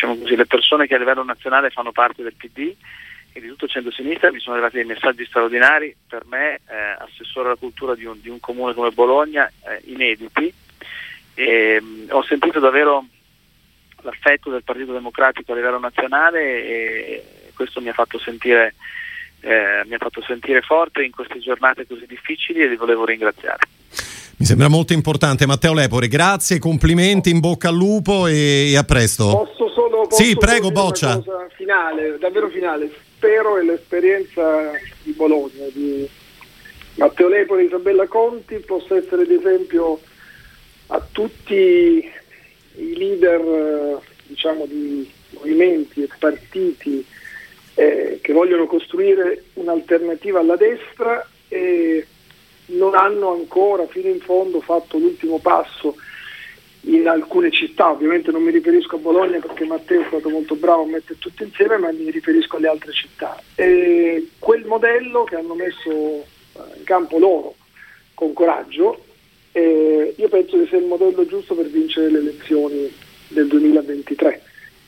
[0.00, 2.74] diciamo così, le persone che a livello nazionale fanno parte del PD
[3.32, 7.48] e di tutto il centro-sinistra mi sono arrivati dei messaggi straordinari per me, eh, assessore
[7.48, 10.52] alla cultura di un, di un, comune come Bologna, eh, inediti.
[11.34, 13.04] E, mh, ho sentito davvero
[14.02, 18.74] l'affetto del Partito Democratico a livello nazionale e questo mi ha fatto sentire,
[19.40, 23.79] eh, mi ha fatto sentire forte in queste giornate così difficili e li volevo ringraziare.
[24.40, 25.44] Mi sembra molto importante.
[25.44, 29.26] Matteo Lepore, grazie, complimenti, in bocca al lupo e, a presto.
[29.26, 31.22] Posso solo posso Sì, prego, Boccia.
[31.54, 32.90] finale, davvero finale.
[33.16, 34.70] Spero che l'esperienza
[35.02, 36.08] di Bologna, di
[36.94, 40.00] Matteo Lepore e Isabella Conti possa essere di esempio
[40.86, 42.10] a tutti
[42.76, 47.04] i leader diciamo, di movimenti e partiti
[47.74, 52.06] eh, che vogliono costruire un'alternativa alla destra e
[52.70, 55.96] non hanno ancora fino in fondo fatto l'ultimo passo
[56.82, 60.82] in alcune città, ovviamente non mi riferisco a Bologna perché Matteo è stato molto bravo
[60.82, 63.38] a mettere tutto insieme, ma mi riferisco alle altre città.
[63.54, 67.54] E quel modello che hanno messo eh, in campo loro
[68.14, 69.04] con coraggio,
[69.52, 72.90] eh, io penso che sia il modello giusto per vincere le elezioni
[73.28, 74.42] del 2023.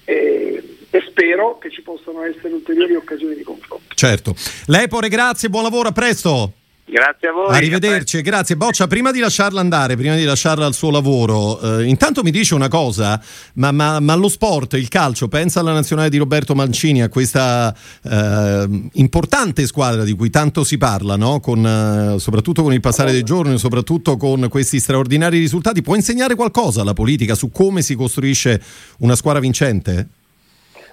[0.05, 3.95] E, e spero che ci possano essere ulteriori occasioni di confronto.
[3.95, 4.35] Certo.
[4.66, 6.53] Lepore, grazie, buon lavoro, a presto.
[6.85, 7.55] Grazie a voi.
[7.55, 8.57] Arrivederci, grazie.
[8.57, 12.55] Boccia, prima di lasciarla andare, prima di lasciarla al suo lavoro, eh, intanto mi dice
[12.55, 13.23] una cosa,
[13.55, 17.75] ma, ma, ma, lo sport, il calcio, pensa alla nazionale di Roberto Mancini, a questa
[18.03, 21.38] eh, importante squadra di cui tanto si parla, no?
[21.38, 25.83] con, eh, soprattutto con il passare dei giorni, soprattutto con questi straordinari risultati.
[25.83, 28.61] Può insegnare qualcosa alla politica su come si costruisce
[28.99, 30.09] una squadra vincente?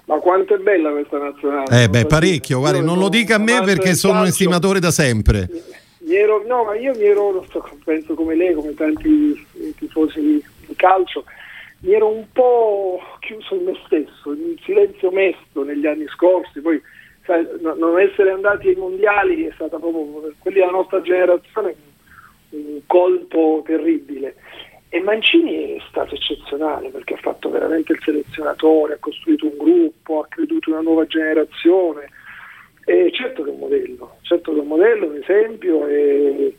[0.06, 1.82] Ma quanto è bella questa nazionale?
[1.82, 5.48] Eh beh, parecchio, guardi, non lo dica a me perché sono un estimatore da sempre.
[6.14, 9.46] Ero, no, ma io mi ero, so, penso come lei, come tanti
[9.76, 10.44] tifosi di,
[10.76, 11.24] calcio,
[11.80, 16.80] mi ero un po' chiuso in me stesso, in silenzio mesto negli anni scorsi, poi
[17.24, 21.74] sai, no, non essere andati ai mondiali è stato proprio per quelli della nostra generazione
[22.50, 24.36] un colpo terribile.
[24.88, 30.20] E Mancini è stato eccezionale perché ha fatto veramente il selezionatore, ha costruito un gruppo,
[30.20, 32.10] ha creduto una nuova generazione.
[32.90, 36.56] E certo che è un modello, certo che è un modello, un esempio e,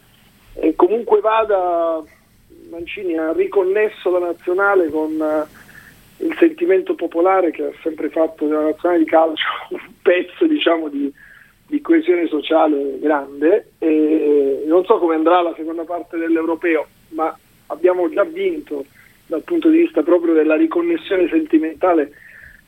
[0.54, 2.02] e comunque vada
[2.70, 8.62] Mancini ha riconnesso la nazionale con uh, il sentimento popolare che ha sempre fatto della
[8.62, 11.12] nazionale di calcio un pezzo diciamo di,
[11.68, 13.72] di coesione sociale grande.
[13.80, 18.86] E non so come andrà la seconda parte dell'europeo ma abbiamo già vinto
[19.26, 22.14] dal punto di vista proprio della riconnessione sentimentale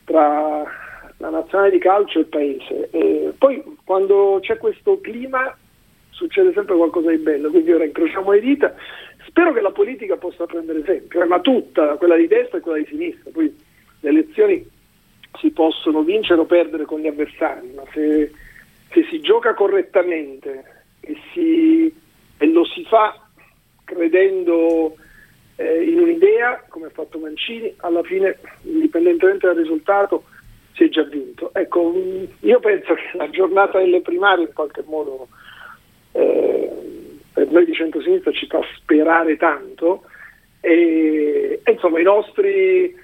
[0.04, 0.82] tra
[1.24, 2.90] la nazionale di calcio e il paese.
[2.92, 5.56] E poi quando c'è questo clima
[6.10, 8.76] succede sempre qualcosa di bello, quindi ora incrociamo le dita.
[9.26, 12.78] Spero che la politica possa prendere esempio, eh, ma tutta, quella di destra e quella
[12.78, 13.32] di sinistra.
[13.32, 13.56] Poi
[14.02, 14.70] le elezioni
[15.40, 18.32] si possono vincere o perdere con gli avversari, ma se,
[18.92, 21.94] se si gioca correttamente e, si,
[22.38, 23.18] e lo si fa
[23.86, 24.96] credendo
[25.56, 30.26] eh, in un'idea, come ha fatto Mancini, alla fine, indipendentemente dal risultato,
[30.74, 31.54] si è già vinto.
[31.54, 31.94] Ecco,
[32.40, 35.28] io penso che la giornata delle primarie in qualche modo
[36.12, 36.72] eh,
[37.34, 40.04] per noi di centrosinistra ci fa sperare tanto
[40.62, 42.96] e, e insomma i nostri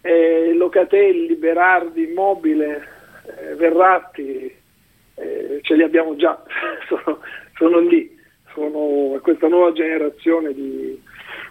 [0.00, 2.88] eh, Locatelli, Berardi, Immobile,
[3.26, 4.54] eh, Verratti
[5.14, 6.42] eh, ce li abbiamo già,
[6.88, 7.20] sono,
[7.56, 8.12] sono lì
[8.54, 10.98] sono questa nuova generazione di,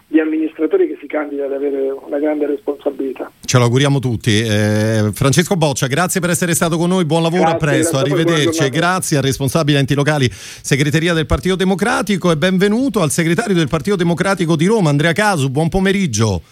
[0.06, 3.30] di amministratori che si candida ad avere una grande responsabilità.
[3.44, 4.40] Ce lo auguriamo tutti.
[4.40, 8.68] Eh, Francesco Boccia, grazie per essere stato con noi, buon lavoro, grazie, a presto, arrivederci.
[8.68, 13.96] Grazie al responsabile enti locali, segreteria del Partito Democratico e benvenuto al segretario del Partito
[13.96, 16.42] Democratico di Roma, Andrea Casu, buon pomeriggio.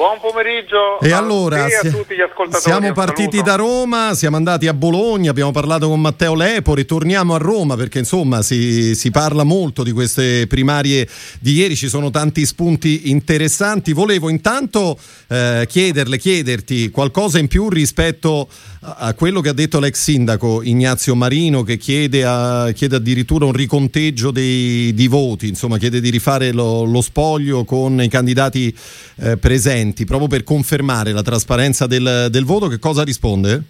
[0.00, 2.62] Buon pomeriggio e allora, a, tutti gli ascoltatori.
[2.62, 7.36] Siamo partiti da Roma, siamo andati a Bologna, abbiamo parlato con Matteo Lepori, torniamo a
[7.36, 11.06] Roma perché insomma si, si, parla molto di queste primarie
[11.38, 13.92] di ieri, ci sono tanti spunti interessanti.
[13.92, 14.98] Volevo intanto
[15.28, 18.48] eh, chiederle, chiederti qualcosa in più rispetto
[18.82, 23.52] a quello che ha detto l'ex sindaco Ignazio Marino che chiede, a, chiede addirittura un
[23.52, 28.74] riconteggio dei, di voti, insomma chiede di rifare lo, lo spoglio con i candidati
[29.16, 33.62] eh, presenti, proprio per confermare la trasparenza del, del voto, che cosa risponde?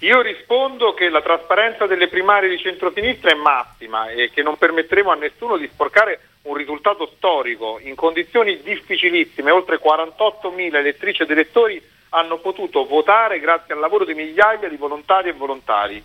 [0.00, 5.10] Io rispondo che la trasparenza delle primarie di centrosinistra è massima e che non permetteremo
[5.10, 11.82] a nessuno di sporcare un risultato storico in condizioni difficilissime, oltre 48.000 elettrici ed elettori
[12.10, 16.02] hanno potuto votare grazie al lavoro di migliaia di volontari e volontari.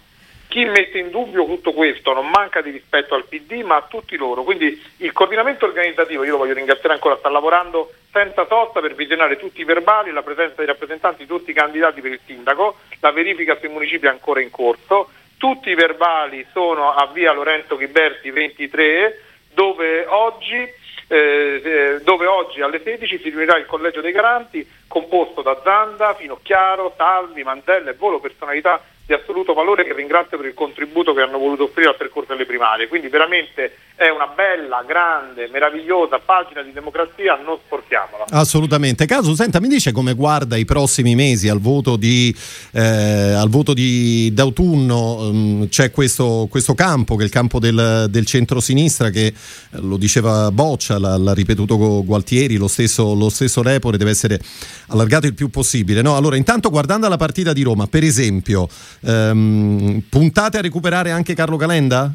[0.48, 4.18] Chi mette in dubbio tutto questo non manca di rispetto al PD ma a tutti
[4.18, 8.96] loro, quindi il coordinamento organizzativo, io lo voglio ringraziare ancora, sta lavorando senza sosta per
[8.96, 12.78] visionare tutti i verbali, la presenza dei rappresentanti di tutti i candidati per il sindaco,
[13.02, 17.76] la verifica sui municipi è ancora in corso, tutti i verbali sono a via Lorenzo
[17.76, 19.22] Ghiberti 23
[19.54, 25.42] dove oggi eh, eh, dove oggi alle 16 si riunirà il collegio dei garanti composto
[25.42, 30.54] da Zanda, Finocchiaro, Salvi, Mandella e Volo, personalità di assoluto valore che ringrazio per il
[30.54, 32.88] contributo che hanno voluto offrire al percorso delle primarie.
[32.88, 38.26] Quindi veramente è una bella, grande, meravigliosa pagina di democrazia, non sporchiamola.
[38.30, 39.06] Assolutamente.
[39.06, 42.36] Caso, senta, mi dice come guarda i prossimi mesi al voto di,
[42.72, 45.16] eh, al voto di d'autunno?
[45.16, 49.34] Um, c'è questo, questo, campo, che è il campo del, del centro-sinistra, che eh,
[49.80, 54.40] lo diceva Boccia, l'ha, l'ha ripetuto Gualtieri, lo stesso, lo stesso Repore deve essere
[54.88, 56.02] allargato il più possibile.
[56.02, 56.18] No?
[56.18, 58.68] Allora, intanto guardando la partita di Roma, per esempio,
[59.06, 62.12] Ehm, puntate a recuperare anche Carlo Calenda?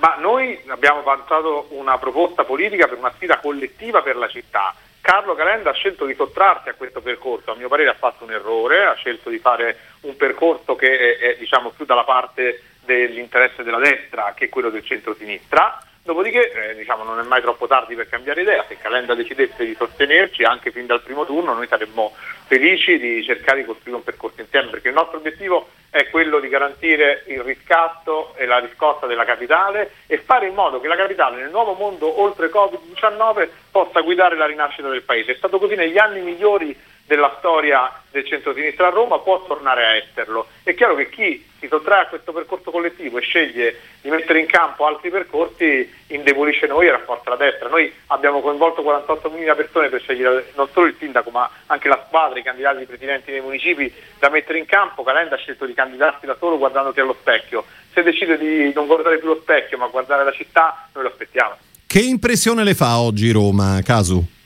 [0.00, 4.74] Ma noi abbiamo avanzato una proposta politica per una sfida collettiva per la città.
[5.00, 8.32] Carlo Calenda ha scelto di sottrarsi a questo percorso, a mio parere ha fatto un
[8.32, 13.62] errore, ha scelto di fare un percorso che è, è diciamo, più dalla parte dell'interesse
[13.62, 18.08] della destra che quello del centro-sinistra Dopodiché eh, diciamo, non è mai troppo tardi per
[18.08, 22.14] cambiare idea, se Calenda decidesse di sostenerci anche fin dal primo turno noi saremmo
[22.50, 26.48] felici di cercare di costruire un percorso insieme perché il nostro obiettivo è quello di
[26.48, 31.36] garantire il riscatto e la riscossa della capitale e fare in modo che la capitale
[31.36, 35.30] nel nuovo mondo oltre Covid-19 possa guidare la rinascita del paese.
[35.30, 36.76] È stato così negli anni migliori
[37.06, 40.48] della storia del centro-sinistra a Roma può tornare a esserlo.
[40.64, 44.46] È chiaro che chi si sottrae a questo percorso collettivo e sceglie di mettere in
[44.46, 47.68] campo altri percorsi indebolisce noi e rafforza la destra.
[47.68, 52.38] Noi abbiamo coinvolto 48.000 persone per scegliere non solo il sindaco ma anche la squadra,
[52.38, 55.02] i candidati presidenti dei municipi da mettere in campo.
[55.02, 57.64] Calenda ha scelto di candidarsi da solo guardandoti allo specchio.
[57.92, 61.56] Se decide di non guardare più lo specchio ma guardare la città, noi lo aspettiamo.
[61.86, 64.38] Che impressione le fa oggi Roma, Casu?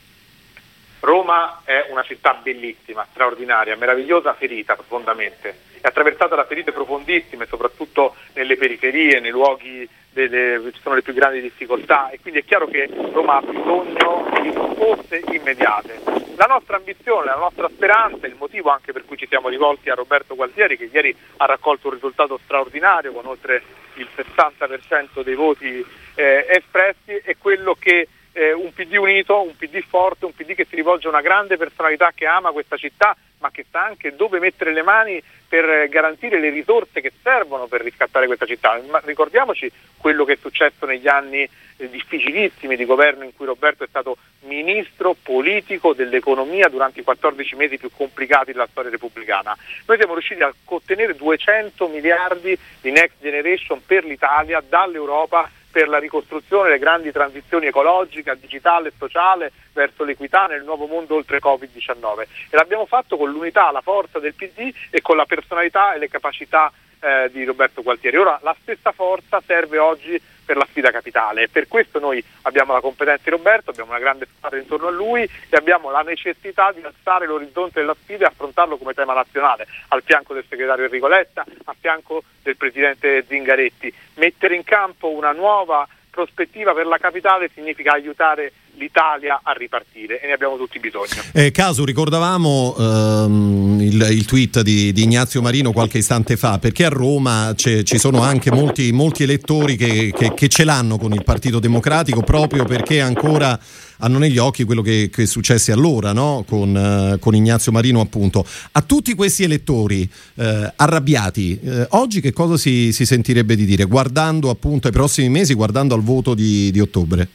[1.05, 5.73] Roma è una città bellissima, straordinaria, meravigliosa, ferita profondamente.
[5.81, 11.13] È attraversata da ferite profondissime, soprattutto nelle periferie, nei luoghi dove ci sono le più
[11.13, 16.01] grandi difficoltà e quindi è chiaro che Roma ha bisogno di risposte immediate.
[16.37, 19.95] La nostra ambizione, la nostra speranza, il motivo anche per cui ci siamo rivolti a
[19.95, 23.63] Roberto Gualtieri che ieri ha raccolto un risultato straordinario con oltre
[23.95, 25.85] il 60% dei voti
[26.15, 30.67] eh, espressi, è quello che eh, un PD unito, un PD forte, un PD che
[30.69, 34.41] si rivolge a una grande personalità che ama questa città, ma che sa anche dove
[34.41, 38.81] mettere le mani per garantire le risorse che servono per riscattare questa città.
[38.89, 43.85] Ma ricordiamoci quello che è successo negli anni eh, difficilissimi di governo in cui Roberto
[43.85, 49.57] è stato ministro politico dell'economia durante i 14 mesi più complicati della storia repubblicana.
[49.87, 55.99] Noi siamo riusciti a ottenere 200 miliardi di Next Generation per l'Italia dall'Europa per la
[55.99, 62.21] ricostruzione delle grandi transizioni ecologica, digitale e sociale verso l'equità nel nuovo mondo oltre Covid-19
[62.21, 66.09] e l'abbiamo fatto con l'unità, la forza del PD e con la personalità e le
[66.09, 66.71] capacità
[67.01, 68.17] eh, di Roberto Gualtieri.
[68.19, 72.81] Ora la stessa forza serve oggi per la sfida capitale per questo noi abbiamo la
[72.81, 76.83] competenza di Roberto, abbiamo una grande squadra intorno a lui e abbiamo la necessità di
[76.83, 81.45] alzare l'orizzonte della sfida e affrontarlo come tema nazionale, al fianco del segretario Enrico Letta,
[81.65, 83.93] a fianco del presidente Zingaretti.
[84.15, 90.27] Mettere in campo una nuova prospettiva per la capitale significa aiutare l'Italia a ripartire e
[90.27, 91.23] ne abbiamo tutti bisogno.
[91.33, 96.85] Eh, caso, ricordavamo ehm, il, il, tweet di, di, Ignazio Marino qualche istante fa, perché
[96.85, 101.25] a Roma ci sono anche molti, molti elettori che, che, che, ce l'hanno con il
[101.25, 103.59] Partito Democratico proprio perché ancora
[103.99, 106.45] hanno negli occhi quello che, che è successo allora no?
[106.47, 108.45] con, uh, con, Ignazio Marino appunto.
[108.73, 110.43] A tutti questi elettori uh,
[110.77, 115.55] arrabbiati, uh, oggi che cosa si, si, sentirebbe di dire guardando appunto ai prossimi mesi,
[115.55, 117.29] guardando al voto di, di ottobre?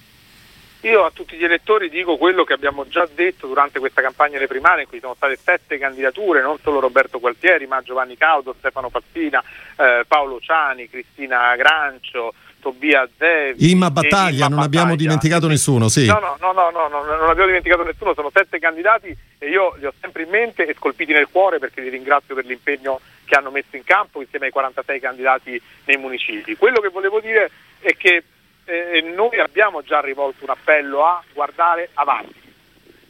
[0.83, 4.47] Io a tutti gli elettori dico quello che abbiamo già detto durante questa campagna delle
[4.47, 8.89] primarie in cui sono state sette candidature, non solo Roberto Gualtieri, ma Giovanni Caudo, Stefano
[8.89, 9.43] Pazzina,
[9.75, 13.71] eh, Paolo Ciani, Cristina Grancio, Tobia Zevi.
[13.71, 16.05] Imma Battaglia, non abbiamo dimenticato nessuno, sì.
[16.05, 19.75] No, no, no, no, no, no, non abbiamo dimenticato nessuno, sono sette candidati e io
[19.79, 23.35] li ho sempre in mente e scolpiti nel cuore perché li ringrazio per l'impegno che
[23.35, 26.55] hanno messo in campo insieme ai 46 candidati nei municipi.
[26.55, 27.49] Quello che volevo dire
[27.79, 28.23] è che
[28.65, 32.53] eh, noi abbiamo già rivolto un appello a guardare avanti.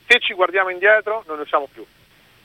[0.07, 1.85] Se ci guardiamo indietro non ne usciamo più.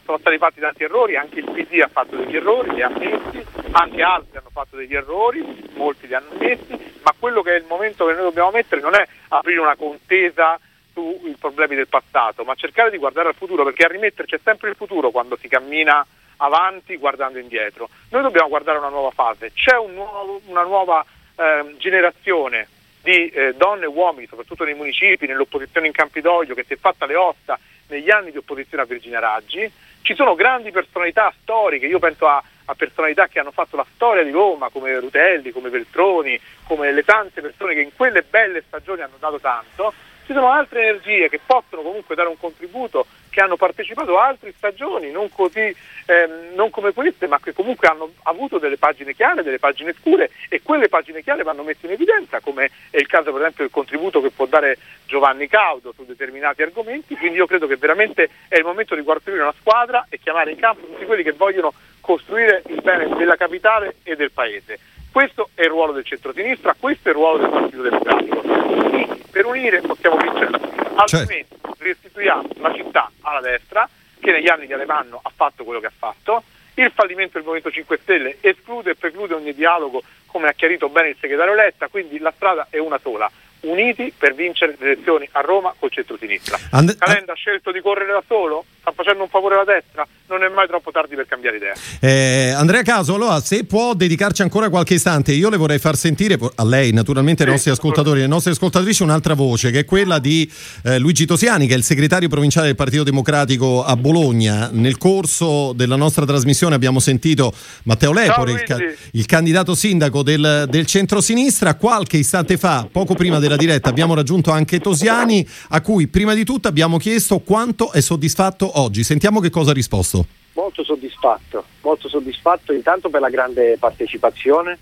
[0.05, 3.45] Sono stati fatti tanti errori, anche il PD ha fatto degli errori, li ha ammessi,
[3.71, 7.65] anche altri hanno fatto degli errori, molti li hanno ammessi, ma quello che è il
[7.67, 10.61] momento che noi dobbiamo mettere non è aprire una contesa
[10.93, 14.69] sui problemi del passato, ma cercare di guardare al futuro, perché a rimetterci è sempre
[14.69, 17.89] il futuro quando si cammina avanti guardando indietro.
[18.11, 21.05] Noi dobbiamo guardare una nuova fase, c'è un nuovo, una nuova
[21.37, 22.69] eh, generazione
[23.03, 27.07] di eh, donne e uomini, soprattutto nei municipi, nell'opposizione in Campidoglio, che si è fatta
[27.07, 29.71] le ossa negli anni di opposizione a Virginia Raggi.
[30.05, 34.23] Ci sono grandi personalità storiche, io penso a, a personalità che hanno fatto la storia
[34.23, 39.01] di Roma, come Rutelli, come Veltroni, come le tante persone che in quelle belle stagioni
[39.01, 39.95] hanno dato tanto.
[40.25, 44.55] Ci sono altre energie che possono comunque dare un contributo che hanno partecipato a altre
[44.57, 45.75] stagioni, non, così,
[46.07, 50.31] ehm, non come queste, ma che comunque hanno avuto delle pagine chiare, delle pagine scure
[50.49, 53.73] e quelle pagine chiare vanno messe in evidenza, come è il caso per esempio del
[53.73, 58.57] contributo che può dare Giovanni Caudo su determinati argomenti, quindi io credo che veramente è
[58.57, 62.63] il momento di costruire una squadra e chiamare in campo tutti quelli che vogliono costruire
[62.69, 64.79] il bene della capitale e del paese.
[65.13, 69.14] Questo è il ruolo del centro-sinistra, questo è il ruolo del Partito Democratico.
[69.35, 73.89] Per unire possiamo vincere la sfida, altrimenti restituiamo la città alla destra
[74.21, 76.45] che negli anni di Alemanno ha fatto quello che ha fatto.
[76.75, 81.09] Il fallimento del Movimento 5 Stelle esclude e preclude ogni dialogo, come ha chiarito bene
[81.09, 83.29] il segretario Letta, quindi la strada è una sola
[83.65, 86.59] uniti per vincere le elezioni a Roma col centro-sinistra.
[86.71, 88.65] And- Calenda ha scelto di correre da solo?
[88.81, 90.07] Sta facendo un favore alla destra?
[90.27, 91.73] Non è mai troppo tardi per cambiare idea.
[92.01, 96.39] Eh, Andrea Caso, allora, se può dedicarci ancora qualche istante, io le vorrei far sentire
[96.55, 99.85] a lei, naturalmente ai sì, nostri ascoltatori e alle nostre ascoltatrici, un'altra voce, che è
[99.85, 100.51] quella di
[100.85, 104.69] eh, Luigi Tosiani, che è il segretario provinciale del Partito Democratico a Bologna.
[104.71, 107.55] Nel corso della nostra trasmissione abbiamo sentito
[107.85, 108.79] Matteo Lepore, il, ca-
[109.13, 111.75] il, candidato sindaco del, del centro-sinistra.
[111.75, 116.35] Qualche istante fa, poco prima della della diretta abbiamo raggiunto anche Tosiani, a cui prima
[116.35, 119.03] di tutto abbiamo chiesto quanto è soddisfatto oggi.
[119.03, 120.27] Sentiamo che cosa ha risposto.
[120.55, 124.79] Molto soddisfatto, molto soddisfatto intanto per la grande partecipazione,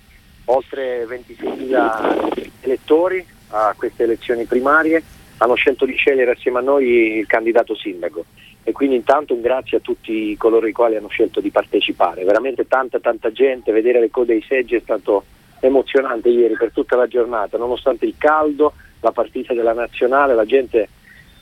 [0.46, 5.02] oltre 26.000 elettori a queste elezioni primarie
[5.38, 8.24] hanno scelto di scegliere assieme a noi il candidato sindaco
[8.62, 12.66] e quindi intanto un grazie a tutti coloro i quali hanno scelto di partecipare, veramente
[12.68, 15.24] tanta tanta gente, vedere le code ai seggi è stato
[15.64, 20.88] emozionante ieri per tutta la giornata, nonostante il caldo, la partita della nazionale, la gente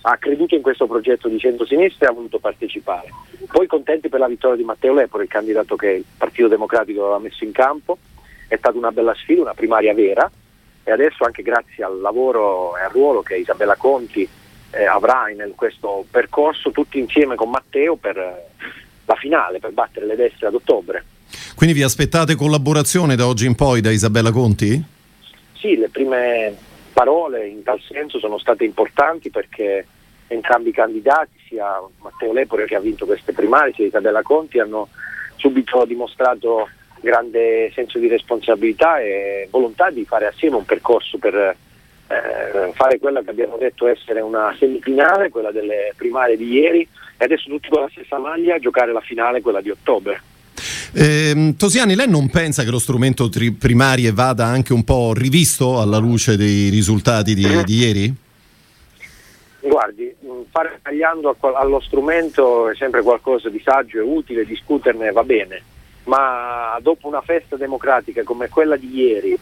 [0.03, 3.09] ha creduto in questo progetto di centro-sinistra e ha voluto partecipare.
[3.51, 7.19] Poi contenti per la vittoria di Matteo Lepore, il candidato che il Partito Democratico aveva
[7.19, 7.97] messo in campo,
[8.47, 10.31] è stata una bella sfida, una primaria vera
[10.85, 14.29] e adesso anche grazie al lavoro e al ruolo che Isabella Conti
[14.73, 18.49] eh, avrà in questo percorso tutti insieme con Matteo per eh,
[19.07, 21.05] la finale, per battere le destre ad ottobre.
[21.55, 24.83] Quindi vi aspettate collaborazione da oggi in poi da Isabella Conti?
[25.59, 26.57] Sì, le prime
[26.93, 29.87] parole in tal senso sono state importanti perché
[30.29, 34.89] entrambi i candidati, sia Matteo Lepore che ha vinto queste primarie, sia Isabella Conti, hanno
[35.37, 36.69] subito dimostrato
[37.01, 43.23] grande senso di responsabilità e volontà di fare assieme un percorso per eh, fare quella
[43.23, 47.83] che abbiamo detto essere una semifinale, quella delle primarie di ieri, e adesso tutti con
[47.83, 50.21] la stessa maglia giocare la finale, quella di ottobre.
[50.93, 55.81] Eh, Tosiani, lei non pensa che lo strumento tri- primarie vada anche un po' rivisto
[55.81, 58.15] alla luce dei risultati di, di ieri?
[59.61, 60.13] Guardi,
[60.51, 65.63] fare tagliando allo strumento è sempre qualcosa di saggio e utile, discuterne va bene,
[66.05, 69.39] ma dopo una festa democratica come quella di ieri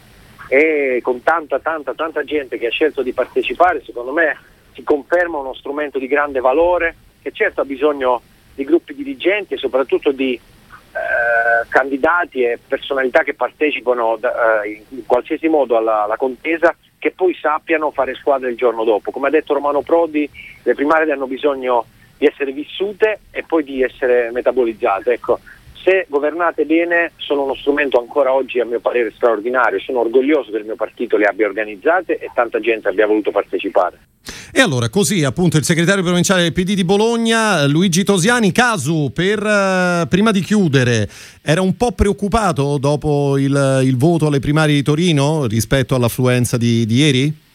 [0.49, 4.36] e con tanta tanta tanta gente che ha scelto di partecipare, secondo me
[4.74, 8.20] si conferma uno strumento di grande valore che certo ha bisogno
[8.55, 10.38] di gruppi dirigenti e soprattutto di
[10.99, 17.12] eh, candidati e personalità che partecipano da, eh, in qualsiasi modo alla, alla, contesa che
[17.12, 19.11] poi sappiano fare squadra il giorno dopo.
[19.11, 20.28] Come ha detto Romano Prodi,
[20.62, 21.86] le primarie hanno bisogno
[22.18, 25.12] di essere vissute e poi di essere metabolizzate.
[25.12, 25.38] Ecco,
[25.89, 30.59] se governate bene sono uno strumento ancora oggi a mio parere straordinario, sono orgoglioso che
[30.59, 33.99] il mio partito le abbia organizzate e tanta gente abbia voluto partecipare.
[34.53, 39.43] E allora, così appunto il segretario provinciale del PD di Bologna, Luigi Tosiani, Casu, per,
[39.43, 41.09] uh, prima di chiudere,
[41.43, 46.84] era un po' preoccupato dopo il, il, voto alle primarie di Torino rispetto all'affluenza di,
[46.84, 47.47] di ieri?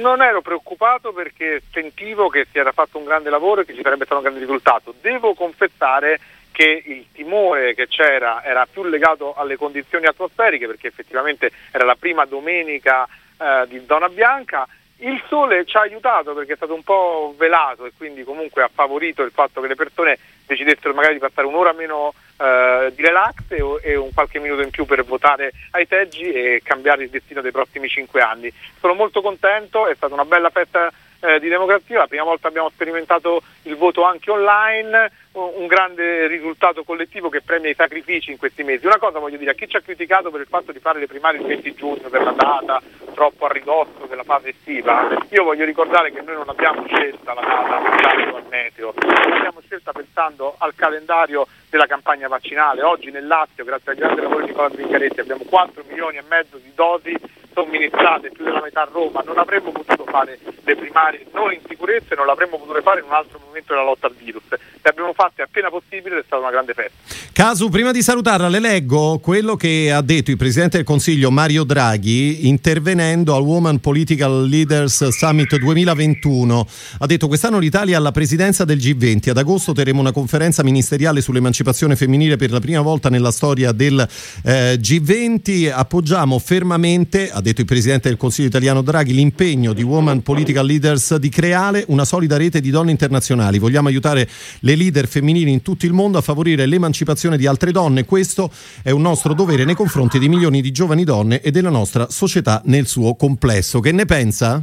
[0.00, 3.82] non ero preoccupato perché sentivo che si era fatto un grande lavoro e che ci
[3.82, 4.94] sarebbe stato un grande risultato.
[5.00, 6.18] Devo confessare
[6.52, 11.96] che il timore che c'era era più legato alle condizioni atmosferiche perché effettivamente era la
[11.96, 14.68] prima domenica eh, di zona bianca
[15.02, 18.70] il sole ci ha aiutato perché è stato un po' velato e quindi comunque ha
[18.72, 23.34] favorito il fatto che le persone decidessero magari di passare un'ora meno eh, di relax
[23.48, 27.40] e, e, un qualche minuto in più per votare ai seggi e cambiare il destino
[27.40, 28.52] dei prossimi cinque anni.
[28.78, 30.92] Sono molto contento, è stata una bella festa
[31.22, 36.82] eh, di democrazia, la prima volta abbiamo sperimentato il voto anche online, un grande risultato
[36.82, 38.86] collettivo che premia i sacrifici in questi mesi.
[38.86, 41.06] Una cosa voglio dire a chi ci ha criticato per il fatto di fare le
[41.06, 42.82] primarie il 20 giugno per la data
[43.14, 47.40] troppo a ridosso della fase estiva, io voglio ricordare che noi non abbiamo scelta la
[47.40, 52.82] data pensando al meteo, l'abbiamo scelta pensando al calendario della campagna vaccinale.
[52.82, 56.56] Oggi nel Lazio, grazie al grande lavoro di Nicola Zingaretti, abbiamo 4 milioni e mezzo
[56.56, 57.16] di dosi
[57.54, 59.22] somministrate, più della metà a Roma.
[59.24, 63.06] Non avremmo potuto fare le primarie non in sicurezza e non l'avremmo potuto fare in
[63.06, 64.42] un altro momento della lotta al virus.
[64.50, 67.12] Le abbiamo fatte appena possibile ed è stata una grande festa.
[67.32, 71.64] Casu, prima di salutarla, le leggo quello che ha detto il Presidente del Consiglio Mario
[71.64, 76.66] Draghi intervenendo al Women Political Leaders Summit 2021.
[76.98, 79.30] Ha detto quest'anno l'Italia ha la presidenza del G20.
[79.30, 84.06] Ad agosto terremo una conferenza ministeriale sull'emancipazione femminile per la prima volta nella storia del
[84.44, 85.72] eh, G20.
[85.72, 91.16] Appoggiamo fermamente, ha detto il Presidente del Consiglio italiano Draghi, l'impegno di Women Political Leaders
[91.16, 93.58] di creare una solida rete di donne internazionali.
[93.58, 94.28] Vogliamo aiutare
[94.60, 98.04] le leader femminili in tutto il mondo a favorire l'emancipazione di altre donne.
[98.04, 98.50] Questo
[98.82, 102.62] è un nostro dovere nei confronti di milioni di giovani donne e della nostra società
[102.64, 103.80] nel suo complesso.
[103.80, 104.62] Che ne pensa?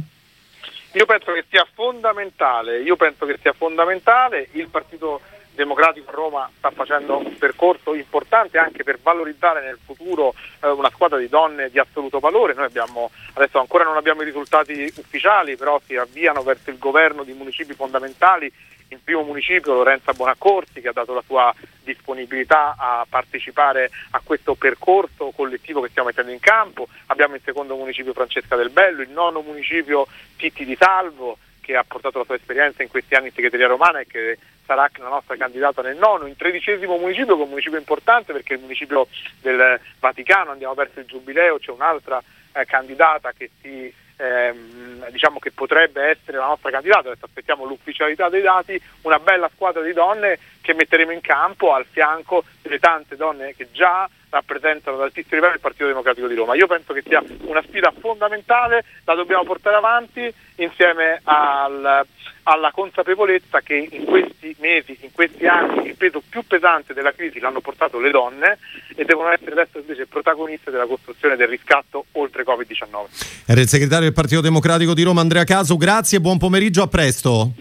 [0.92, 5.20] Io penso che sia fondamentale, io penso che sia fondamentale il Partito
[5.60, 10.32] Democratico a Roma sta facendo un percorso importante anche per valorizzare nel futuro
[10.62, 12.54] eh, una squadra di donne di assoluto valore.
[12.54, 17.24] Noi abbiamo, adesso ancora non abbiamo i risultati ufficiali, però si avviano verso il governo
[17.24, 18.50] di municipi fondamentali.
[18.88, 21.54] Il primo municipio, Lorenza Bonaccorsi, che ha dato la sua
[21.84, 26.88] disponibilità a partecipare a questo percorso collettivo che stiamo mettendo in campo.
[27.06, 30.06] Abbiamo il secondo municipio Francesca del Bello, il nono municipio
[30.36, 31.36] Titti di Salvo,
[31.70, 34.90] che ha portato la sua esperienza in questi anni in segreteria romana e che sarà
[34.98, 38.56] la nostra candidata nel nono, in tredicesimo municipio, che è un municipio importante perché è
[38.56, 39.06] il municipio
[39.40, 42.20] del Vaticano, andiamo verso il Giubileo, c'è un'altra
[42.52, 48.28] eh, candidata che si ehm, diciamo che potrebbe essere la nostra candidata, adesso aspettiamo l'ufficialità
[48.28, 53.16] dei dati, una bella squadra di donne che metteremo in campo al fianco delle tante
[53.16, 56.54] donne che già rappresentano ad altissimo livello il Partito Democratico di Roma.
[56.54, 62.06] Io penso che sia una sfida fondamentale, la dobbiamo portare avanti insieme al,
[62.44, 67.40] alla consapevolezza che in questi mesi, in questi anni, il peso più pesante della crisi
[67.40, 68.58] l'hanno portato le donne
[68.94, 73.44] e devono essere adesso invece protagoniste della costruzione del riscatto oltre Covid-19.
[73.46, 77.52] Era il segretario del Partito Democratico di Roma Andrea Caso, grazie, buon pomeriggio, a presto.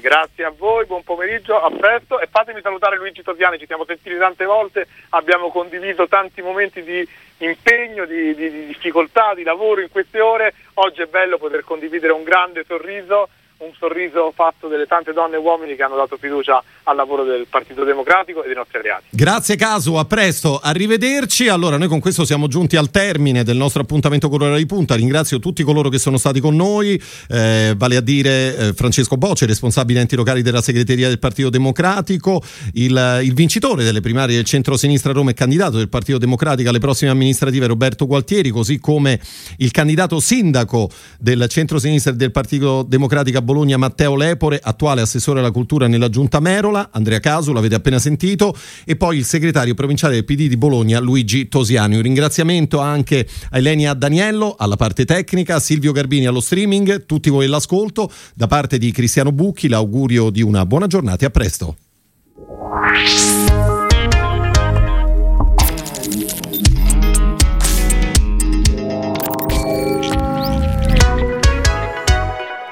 [0.00, 2.20] Grazie a voi, buon pomeriggio, a presto.
[2.20, 7.08] E fatemi salutare Luigi Tosiani, ci siamo sentiti tante volte, abbiamo condiviso tanti momenti di
[7.38, 12.12] impegno, di, di, di difficoltà, di lavoro in queste ore, oggi è bello poter condividere
[12.12, 13.28] un grande sorriso
[13.58, 17.46] un sorriso fatto delle tante donne e uomini che hanno dato fiducia al lavoro del
[17.48, 19.04] Partito Democratico e dei nostri alleati.
[19.10, 21.48] Grazie Casu, a presto, arrivederci.
[21.48, 24.96] Allora, noi con questo siamo giunti al termine del nostro appuntamento con l'ora di punta.
[24.96, 29.46] Ringrazio tutti coloro che sono stati con noi, eh, vale a dire eh, Francesco Bocce,
[29.46, 32.42] responsabile enti locali della segreteria del Partito Democratico,
[32.72, 37.10] il, il vincitore delle primarie del centro-sinistra Roma e candidato del Partito Democratico alle prossime
[37.12, 39.20] amministrative Roberto Gualtieri, così come
[39.58, 45.86] il candidato sindaco del centro-sinistra del Partito Democratico Bologna Matteo Lepore, attuale assessore alla cultura
[45.86, 50.48] nella giunta Merola, Andrea Casu, l'avete appena sentito, e poi il segretario provinciale del PD
[50.48, 51.96] di Bologna Luigi Tosiani.
[51.96, 57.30] Un ringraziamento anche a Elenia Daniello alla parte tecnica, a Silvio Garbini allo streaming, tutti
[57.30, 61.76] voi all'ascolto, da parte di Cristiano Bucchi l'augurio di una buona giornata e a presto.